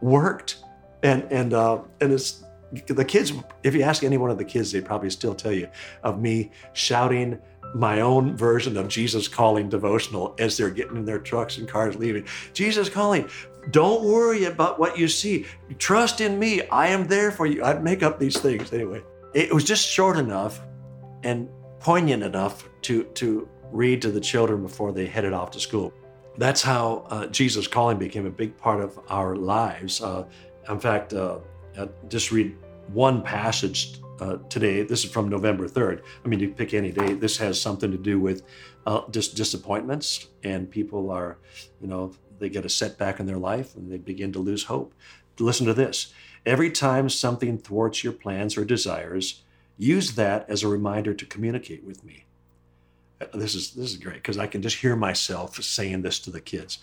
worked, 0.00 0.56
and 1.02 1.26
and 1.30 1.52
uh, 1.52 1.80
and 2.00 2.12
it's 2.12 2.45
the 2.86 3.04
kids, 3.04 3.32
if 3.62 3.74
you 3.74 3.82
ask 3.82 4.02
any 4.02 4.18
one 4.18 4.30
of 4.30 4.38
the 4.38 4.44
kids, 4.44 4.72
they 4.72 4.80
probably 4.80 5.10
still 5.10 5.34
tell 5.34 5.52
you 5.52 5.68
of 6.02 6.20
me 6.20 6.50
shouting 6.72 7.38
my 7.74 8.00
own 8.00 8.36
version 8.36 8.76
of 8.76 8.88
Jesus 8.88 9.28
calling 9.28 9.68
devotional 9.68 10.34
as 10.38 10.56
they're 10.56 10.70
getting 10.70 10.96
in 10.96 11.04
their 11.04 11.18
trucks 11.18 11.58
and 11.58 11.68
cars 11.68 11.96
leaving. 11.96 12.26
Jesus 12.52 12.88
calling, 12.88 13.28
don't 13.70 14.04
worry 14.04 14.44
about 14.44 14.78
what 14.78 14.96
you 14.96 15.08
see. 15.08 15.46
Trust 15.78 16.20
in 16.20 16.38
me. 16.38 16.66
I 16.68 16.88
am 16.88 17.06
there 17.06 17.30
for 17.30 17.46
you. 17.46 17.64
I'd 17.64 17.82
make 17.82 18.02
up 18.02 18.18
these 18.18 18.38
things 18.38 18.72
anyway. 18.72 19.02
It 19.34 19.52
was 19.52 19.64
just 19.64 19.86
short 19.86 20.16
enough 20.16 20.62
and 21.24 21.48
poignant 21.80 22.22
enough 22.22 22.68
to, 22.82 23.04
to 23.04 23.48
read 23.72 24.00
to 24.02 24.10
the 24.10 24.20
children 24.20 24.62
before 24.62 24.92
they 24.92 25.06
headed 25.06 25.32
off 25.32 25.50
to 25.52 25.60
school. 25.60 25.92
That's 26.38 26.62
how 26.62 27.06
uh, 27.10 27.26
Jesus 27.26 27.66
Calling 27.66 27.98
became 27.98 28.26
a 28.26 28.30
big 28.30 28.56
part 28.56 28.80
of 28.80 28.98
our 29.08 29.36
lives. 29.36 30.00
Uh, 30.00 30.26
in 30.68 30.78
fact, 30.78 31.12
uh, 31.12 31.38
just 32.08 32.30
read 32.30 32.56
one 32.88 33.22
passage 33.22 34.00
uh, 34.20 34.38
today. 34.48 34.82
This 34.82 35.04
is 35.04 35.10
from 35.10 35.28
November 35.28 35.68
3rd. 35.68 36.02
I 36.24 36.28
mean, 36.28 36.40
you 36.40 36.50
pick 36.50 36.74
any 36.74 36.92
day. 36.92 37.14
This 37.14 37.36
has 37.38 37.60
something 37.60 37.90
to 37.90 37.98
do 37.98 38.18
with 38.18 38.42
uh, 38.86 39.02
just 39.10 39.36
disappointments, 39.36 40.28
and 40.42 40.70
people 40.70 41.10
are, 41.10 41.38
you 41.80 41.88
know, 41.88 42.12
they 42.38 42.48
get 42.48 42.64
a 42.64 42.70
setback 42.70 43.20
in 43.20 43.26
their 43.26 43.38
life 43.38 43.74
and 43.76 43.90
they 43.90 43.96
begin 43.96 44.32
to 44.32 44.38
lose 44.38 44.64
hope. 44.64 44.94
Listen 45.38 45.66
to 45.66 45.74
this. 45.74 46.12
Every 46.44 46.70
time 46.70 47.08
something 47.08 47.58
thwarts 47.58 48.04
your 48.04 48.12
plans 48.12 48.56
or 48.56 48.64
desires, 48.64 49.42
use 49.76 50.14
that 50.14 50.48
as 50.48 50.62
a 50.62 50.68
reminder 50.68 51.12
to 51.12 51.26
communicate 51.26 51.84
with 51.84 52.04
me. 52.04 52.24
Uh, 53.20 53.26
this 53.34 53.54
is 53.54 53.72
this 53.72 53.90
is 53.90 53.96
great 53.96 54.16
because 54.16 54.38
I 54.38 54.46
can 54.46 54.62
just 54.62 54.78
hear 54.78 54.96
myself 54.96 55.62
saying 55.62 56.02
this 56.02 56.18
to 56.20 56.30
the 56.30 56.40
kids. 56.40 56.78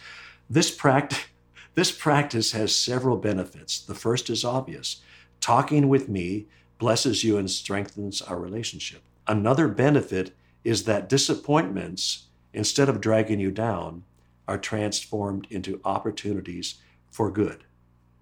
This 0.50 0.70
practice 0.70 1.20
this 1.76 1.92
practice 1.92 2.52
has 2.52 2.76
several 2.76 3.18
benefits. 3.18 3.80
The 3.80 3.96
first 3.96 4.30
is 4.30 4.44
obvious. 4.44 5.02
Talking 5.44 5.90
with 5.90 6.08
me 6.08 6.46
blesses 6.80 7.26
you 7.26 7.38
and 7.38 7.52
strengthens 7.52 8.22
our 8.22 8.40
relationship. 8.40 9.02
Another 9.28 9.68
benefit 9.68 10.34
is 10.64 10.86
that 10.86 11.10
disappointments, 11.10 12.28
instead 12.54 12.88
of 12.88 13.02
dragging 13.02 13.42
you 13.42 13.52
down, 13.52 14.06
are 14.48 14.58
transformed 14.58 15.46
into 15.50 15.82
opportunities 15.84 16.76
for 17.12 17.30
good. 17.30 17.66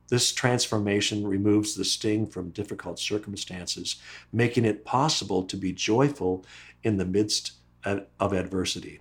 This 0.09 0.31
transformation 0.31 1.27
removes 1.27 1.75
the 1.75 1.85
sting 1.85 2.25
from 2.25 2.49
difficult 2.49 2.97
circumstances, 2.97 3.97
making 4.33 4.65
it 4.65 4.83
possible 4.83 5.43
to 5.43 5.55
be 5.55 5.73
joyful 5.73 6.43
in 6.81 6.97
the 6.97 7.05
midst 7.05 7.51
of 7.85 8.33
adversity. 8.33 8.99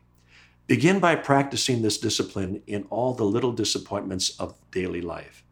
Begin 0.66 1.00
by 1.00 1.14
practicing 1.14 1.80
this 1.80 1.96
discipline 1.96 2.60
in 2.66 2.84
all 2.90 3.14
the 3.14 3.24
little 3.24 3.52
disappointments 3.52 4.38
of 4.38 4.58
daily 4.70 5.00
life. 5.00 5.42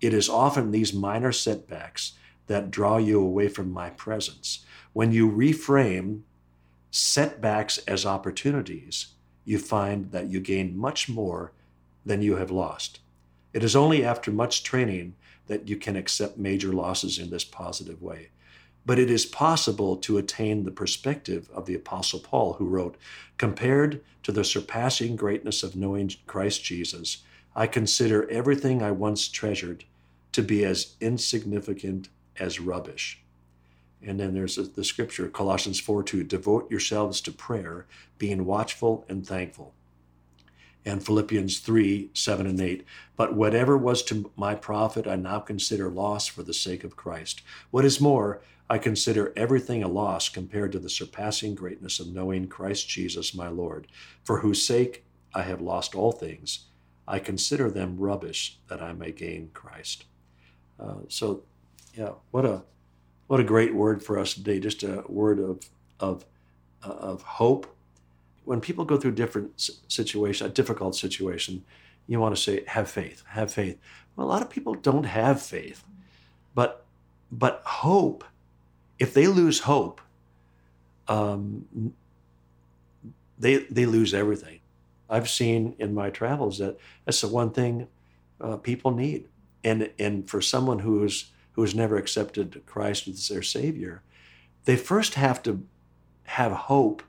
It 0.00 0.14
is 0.14 0.28
often 0.28 0.70
these 0.70 0.92
minor 0.92 1.32
setbacks 1.32 2.12
that 2.46 2.70
draw 2.70 2.96
you 2.98 3.20
away 3.20 3.48
from 3.48 3.70
my 3.70 3.90
presence. 3.90 4.64
When 4.92 5.12
you 5.12 5.30
reframe 5.30 6.22
setbacks 6.90 7.78
as 7.78 8.06
opportunities, 8.06 9.08
you 9.44 9.58
find 9.58 10.10
that 10.12 10.28
you 10.28 10.40
gain 10.40 10.76
much 10.76 11.08
more 11.08 11.52
than 12.04 12.22
you 12.22 12.36
have 12.36 12.50
lost. 12.50 13.00
It 13.52 13.64
is 13.64 13.76
only 13.76 14.04
after 14.04 14.30
much 14.30 14.62
training 14.62 15.14
that 15.46 15.68
you 15.68 15.76
can 15.76 15.96
accept 15.96 16.38
major 16.38 16.72
losses 16.72 17.18
in 17.18 17.30
this 17.30 17.44
positive 17.44 18.02
way. 18.02 18.28
But 18.86 18.98
it 18.98 19.10
is 19.10 19.26
possible 19.26 19.96
to 19.98 20.18
attain 20.18 20.64
the 20.64 20.70
perspective 20.70 21.50
of 21.52 21.66
the 21.66 21.74
Apostle 21.74 22.20
Paul, 22.20 22.54
who 22.54 22.66
wrote, 22.66 22.96
Compared 23.36 24.02
to 24.22 24.32
the 24.32 24.44
surpassing 24.44 25.16
greatness 25.16 25.62
of 25.62 25.76
knowing 25.76 26.10
Christ 26.26 26.64
Jesus, 26.64 27.18
I 27.58 27.66
consider 27.66 28.30
everything 28.30 28.84
I 28.84 28.92
once 28.92 29.26
treasured 29.26 29.82
to 30.30 30.42
be 30.42 30.64
as 30.64 30.94
insignificant 31.00 32.08
as 32.38 32.60
rubbish. 32.60 33.20
And 34.00 34.20
then 34.20 34.32
there's 34.32 34.54
the 34.54 34.84
scripture, 34.84 35.28
Colossians 35.28 35.80
4 35.80 36.04
2, 36.04 36.22
devote 36.22 36.70
yourselves 36.70 37.20
to 37.22 37.32
prayer, 37.32 37.88
being 38.16 38.44
watchful 38.44 39.04
and 39.08 39.26
thankful 39.26 39.74
and 40.84 41.04
Philippians 41.04 41.58
3 41.58 42.10
7 42.14 42.46
and 42.46 42.60
8. 42.60 42.84
But 43.16 43.34
whatever 43.34 43.76
was 43.76 44.04
to 44.04 44.30
my 44.36 44.54
profit, 44.54 45.08
I 45.08 45.16
now 45.16 45.40
consider 45.40 45.90
loss 45.90 46.28
for 46.28 46.44
the 46.44 46.54
sake 46.54 46.84
of 46.84 46.94
Christ. 46.94 47.42
What 47.72 47.84
is 47.84 48.00
more, 48.00 48.40
I 48.70 48.78
consider 48.78 49.32
everything 49.36 49.82
a 49.82 49.88
loss 49.88 50.28
compared 50.28 50.70
to 50.70 50.78
the 50.78 50.88
surpassing 50.88 51.56
greatness 51.56 51.98
of 51.98 52.14
knowing 52.14 52.46
Christ 52.46 52.88
Jesus 52.88 53.34
my 53.34 53.48
Lord, 53.48 53.88
for 54.22 54.38
whose 54.38 54.64
sake 54.64 55.04
I 55.34 55.42
have 55.42 55.60
lost 55.60 55.96
all 55.96 56.12
things. 56.12 56.67
I 57.08 57.18
consider 57.18 57.70
them 57.70 57.96
rubbish 57.98 58.58
that 58.68 58.82
I 58.82 58.92
may 58.92 59.12
gain 59.12 59.50
Christ. 59.54 60.04
Uh, 60.78 61.00
so, 61.08 61.42
yeah, 61.94 62.12
what 62.30 62.44
a 62.44 62.62
what 63.26 63.40
a 63.40 63.44
great 63.44 63.74
word 63.74 64.02
for 64.02 64.18
us 64.18 64.34
today. 64.34 64.60
Just 64.60 64.82
a 64.82 65.02
word 65.08 65.40
of 65.40 65.60
of 65.98 66.24
of 66.82 67.22
hope 67.22 67.66
when 68.48 68.62
people 68.62 68.86
go 68.86 68.96
through 68.96 69.12
different 69.12 69.70
situation, 69.88 70.46
a 70.46 70.48
difficult 70.50 70.96
situation, 70.96 71.62
you 72.06 72.18
want 72.18 72.34
to 72.34 72.40
say, 72.40 72.64
have 72.66 72.88
faith, 72.90 73.22
have 73.28 73.52
faith. 73.52 73.76
Well, 74.16 74.26
a 74.26 74.30
lot 74.30 74.40
of 74.40 74.48
people 74.48 74.72
don't 74.72 75.04
have 75.04 75.42
faith, 75.42 75.84
but 76.54 76.86
but 77.30 77.60
hope. 77.66 78.24
If 78.98 79.12
they 79.12 79.26
lose 79.26 79.60
hope, 79.60 80.00
um, 81.08 81.92
they 83.38 83.58
they 83.70 83.84
lose 83.84 84.14
everything. 84.14 84.60
I've 85.08 85.28
seen 85.28 85.74
in 85.78 85.94
my 85.94 86.10
travels 86.10 86.58
that 86.58 86.78
that's 87.04 87.20
the 87.20 87.28
one 87.28 87.50
thing 87.50 87.88
uh, 88.40 88.56
people 88.56 88.90
need, 88.90 89.28
and 89.64 89.90
and 89.98 90.28
for 90.28 90.40
someone 90.40 90.80
who's 90.80 91.30
who 91.52 91.62
has 91.62 91.74
never 91.74 91.96
accepted 91.96 92.62
Christ 92.66 93.08
as 93.08 93.28
their 93.28 93.42
Savior, 93.42 94.02
they 94.64 94.76
first 94.76 95.14
have 95.14 95.42
to 95.44 95.66
have 96.24 96.52
hope 96.52 97.02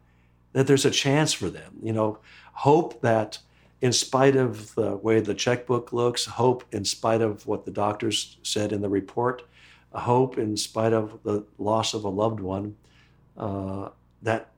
that 0.54 0.66
there's 0.66 0.86
a 0.86 0.92
chance 0.92 1.34
for 1.34 1.50
them. 1.50 1.78
You 1.84 1.94
know, 1.94 2.20
hope 2.54 3.02
that 3.02 3.40
in 3.82 3.94
spite 3.94 4.36
of 4.36 4.74
the 4.76 4.96
way 4.98 5.20
the 5.20 5.34
checkbook 5.34 5.94
looks, 5.94 6.26
hope 6.26 6.64
in 6.72 6.84
spite 6.84 7.22
of 7.22 7.48
what 7.48 7.66
the 7.66 7.72
doctors 7.72 8.38
said 8.44 8.72
in 8.72 8.82
the 8.82 8.90
report, 8.90 9.44
hope 9.94 10.38
in 10.38 10.58
spite 10.58 10.94
of 10.94 11.20
the 11.24 11.46
loss 11.58 11.94
of 11.94 12.04
a 12.04 12.10
loved 12.10 12.40
one, 12.40 12.76
uh, 13.38 13.90
that 14.22 14.50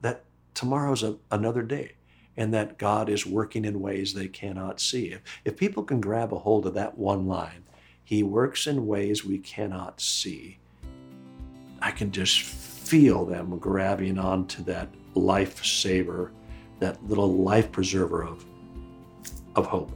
that 0.00 0.24
tomorrow's 0.54 1.02
a, 1.02 1.16
another 1.30 1.62
day, 1.62 1.92
and 2.36 2.52
that 2.52 2.78
God 2.78 3.08
is 3.08 3.26
working 3.26 3.64
in 3.64 3.80
ways 3.80 4.12
they 4.12 4.28
cannot 4.28 4.80
see. 4.80 5.12
If, 5.12 5.22
if 5.44 5.56
people 5.56 5.82
can 5.82 6.00
grab 6.00 6.32
a 6.32 6.38
hold 6.38 6.66
of 6.66 6.74
that 6.74 6.98
one 6.98 7.26
line, 7.26 7.64
He 8.04 8.22
works 8.22 8.66
in 8.66 8.86
ways 8.86 9.24
we 9.24 9.38
cannot 9.38 10.00
see. 10.00 10.58
I 11.80 11.90
can 11.90 12.10
just 12.10 12.40
feel 12.40 13.24
them 13.24 13.58
grabbing 13.58 14.18
onto 14.18 14.62
that 14.64 14.88
lifesaver, 15.14 16.30
that 16.78 17.02
little 17.08 17.32
life 17.32 17.72
preserver 17.72 18.24
of, 18.24 18.44
of 19.54 19.66
hope. 19.66 19.92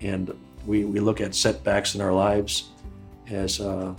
And 0.00 0.36
we, 0.66 0.84
we 0.84 1.00
look 1.00 1.20
at 1.20 1.34
setbacks 1.34 1.94
in 1.94 2.00
our 2.00 2.12
lives 2.12 2.70
as, 3.30 3.60
uh, 3.60 3.94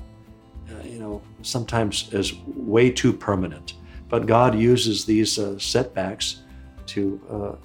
uh, 0.69 0.83
you 0.83 0.99
know, 0.99 1.21
sometimes 1.41 2.13
as 2.13 2.33
way 2.47 2.89
too 2.89 3.13
permanent. 3.13 3.75
But 4.09 4.25
God 4.25 4.55
uses 4.55 5.05
these 5.05 5.39
uh, 5.39 5.57
setbacks 5.57 6.41
to, 6.87 7.21
uh, 7.29 7.55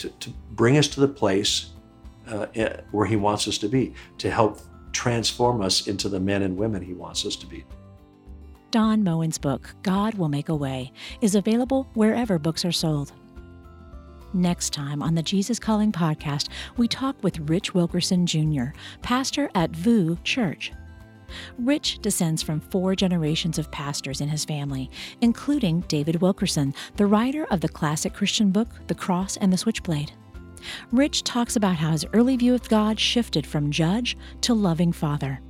to, 0.00 0.08
to, 0.08 0.30
bring 0.52 0.76
us 0.76 0.88
to 0.88 1.00
the 1.00 1.08
place 1.08 1.70
uh, 2.28 2.46
eh, 2.54 2.80
where 2.90 3.06
He 3.06 3.16
wants 3.16 3.46
us 3.48 3.58
to 3.58 3.68
be, 3.68 3.94
to 4.18 4.30
help 4.30 4.60
transform 4.92 5.62
us 5.62 5.86
into 5.86 6.08
the 6.08 6.20
men 6.20 6.42
and 6.42 6.56
women 6.56 6.82
He 6.82 6.94
wants 6.94 7.24
us 7.24 7.36
to 7.36 7.46
be. 7.46 7.64
Don 8.70 9.02
Moen's 9.02 9.38
book, 9.38 9.74
God 9.82 10.14
Will 10.14 10.28
Make 10.28 10.48
a 10.48 10.54
Way, 10.54 10.92
is 11.20 11.34
available 11.34 11.88
wherever 11.94 12.38
books 12.38 12.64
are 12.64 12.72
sold. 12.72 13.12
Next 14.32 14.72
time 14.72 15.02
on 15.02 15.16
the 15.16 15.24
Jesus 15.24 15.58
Calling 15.58 15.90
podcast, 15.90 16.50
we 16.76 16.86
talk 16.86 17.20
with 17.22 17.50
Rich 17.50 17.74
Wilkerson 17.74 18.26
Jr., 18.26 18.66
pastor 19.02 19.50
at 19.56 19.70
VOUS 19.70 20.18
Church. 20.22 20.72
Rich 21.58 22.00
descends 22.00 22.42
from 22.42 22.60
four 22.60 22.94
generations 22.94 23.58
of 23.58 23.70
pastors 23.70 24.20
in 24.20 24.28
his 24.28 24.44
family, 24.44 24.90
including 25.20 25.80
David 25.88 26.20
Wilkerson, 26.20 26.74
the 26.96 27.06
writer 27.06 27.46
of 27.50 27.60
the 27.60 27.68
classic 27.68 28.14
Christian 28.14 28.50
book, 28.50 28.68
The 28.86 28.94
Cross 28.94 29.36
and 29.38 29.52
the 29.52 29.58
Switchblade. 29.58 30.12
Rich 30.92 31.24
talks 31.24 31.56
about 31.56 31.76
how 31.76 31.92
his 31.92 32.06
early 32.12 32.36
view 32.36 32.54
of 32.54 32.68
God 32.68 33.00
shifted 33.00 33.46
from 33.46 33.70
judge 33.70 34.16
to 34.42 34.54
loving 34.54 34.92
father 34.92 35.40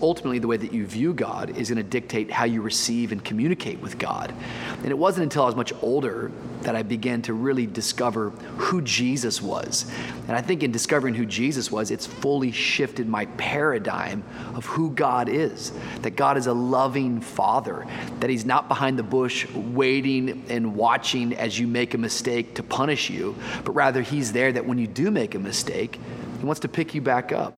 ultimately 0.00 0.38
the 0.38 0.48
way 0.48 0.56
that 0.56 0.72
you 0.72 0.86
view 0.86 1.14
God 1.14 1.56
is 1.56 1.70
going 1.70 1.76
to 1.76 1.88
dictate 1.88 2.30
how 2.30 2.44
you 2.44 2.60
receive 2.62 3.12
and 3.12 3.24
communicate 3.24 3.80
with 3.80 3.98
God. 3.98 4.34
And 4.82 4.90
it 4.90 4.98
wasn't 4.98 5.22
until 5.22 5.44
I 5.44 5.46
was 5.46 5.54
much 5.54 5.72
older 5.82 6.32
that 6.62 6.74
I 6.74 6.82
began 6.82 7.22
to 7.22 7.32
really 7.32 7.66
discover 7.66 8.30
who 8.30 8.82
Jesus 8.82 9.40
was. 9.40 9.90
And 10.26 10.36
I 10.36 10.40
think 10.40 10.62
in 10.62 10.72
discovering 10.72 11.14
who 11.14 11.24
Jesus 11.24 11.70
was, 11.70 11.90
it's 11.90 12.06
fully 12.06 12.50
shifted 12.50 13.08
my 13.08 13.26
paradigm 13.26 14.24
of 14.54 14.66
who 14.66 14.90
God 14.90 15.28
is. 15.28 15.72
That 16.02 16.16
God 16.16 16.36
is 16.36 16.48
a 16.48 16.52
loving 16.52 17.20
father, 17.20 17.86
that 18.20 18.30
he's 18.30 18.44
not 18.44 18.68
behind 18.68 18.98
the 18.98 19.04
bush 19.04 19.46
waiting 19.54 20.44
and 20.48 20.74
watching 20.74 21.34
as 21.34 21.58
you 21.58 21.68
make 21.68 21.94
a 21.94 21.98
mistake 21.98 22.54
to 22.56 22.62
punish 22.62 23.10
you, 23.10 23.36
but 23.64 23.72
rather 23.72 24.02
he's 24.02 24.32
there 24.32 24.52
that 24.52 24.66
when 24.66 24.78
you 24.78 24.86
do 24.86 25.10
make 25.10 25.34
a 25.34 25.38
mistake, 25.38 26.00
he 26.40 26.44
wants 26.44 26.60
to 26.60 26.68
pick 26.68 26.94
you 26.94 27.00
back 27.00 27.32
up. 27.32 27.54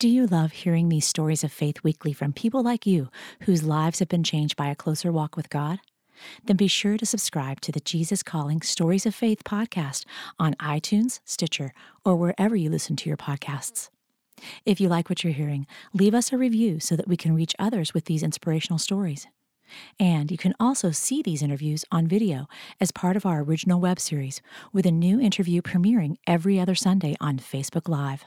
Do 0.00 0.06
you 0.08 0.26
love 0.28 0.52
hearing 0.52 0.90
these 0.90 1.08
stories 1.08 1.42
of 1.42 1.50
faith 1.50 1.82
weekly 1.82 2.12
from 2.12 2.32
people 2.32 2.62
like 2.62 2.86
you 2.86 3.08
whose 3.40 3.64
lives 3.64 3.98
have 3.98 4.08
been 4.08 4.22
changed 4.22 4.54
by 4.54 4.68
a 4.68 4.76
closer 4.76 5.10
walk 5.10 5.36
with 5.36 5.50
God? 5.50 5.80
Then 6.44 6.56
be 6.56 6.68
sure 6.68 6.96
to 6.96 7.04
subscribe 7.04 7.60
to 7.62 7.72
the 7.72 7.80
Jesus 7.80 8.22
Calling 8.22 8.62
Stories 8.62 9.06
of 9.06 9.14
Faith 9.16 9.42
podcast 9.42 10.04
on 10.38 10.54
iTunes, 10.60 11.18
Stitcher, 11.24 11.72
or 12.04 12.14
wherever 12.14 12.54
you 12.54 12.70
listen 12.70 12.94
to 12.94 13.10
your 13.10 13.16
podcasts. 13.16 13.88
If 14.64 14.80
you 14.80 14.88
like 14.88 15.08
what 15.08 15.24
you're 15.24 15.32
hearing, 15.32 15.66
leave 15.92 16.14
us 16.14 16.32
a 16.32 16.38
review 16.38 16.78
so 16.78 16.94
that 16.94 17.08
we 17.08 17.16
can 17.16 17.34
reach 17.34 17.56
others 17.58 17.92
with 17.92 18.04
these 18.04 18.22
inspirational 18.22 18.78
stories. 18.78 19.26
And 19.98 20.30
you 20.30 20.38
can 20.38 20.54
also 20.60 20.92
see 20.92 21.22
these 21.22 21.42
interviews 21.42 21.84
on 21.90 22.06
video 22.06 22.46
as 22.80 22.92
part 22.92 23.16
of 23.16 23.26
our 23.26 23.40
original 23.40 23.80
web 23.80 23.98
series, 23.98 24.42
with 24.72 24.86
a 24.86 24.92
new 24.92 25.20
interview 25.20 25.60
premiering 25.60 26.18
every 26.24 26.60
other 26.60 26.76
Sunday 26.76 27.16
on 27.20 27.38
Facebook 27.38 27.88
Live. 27.88 28.26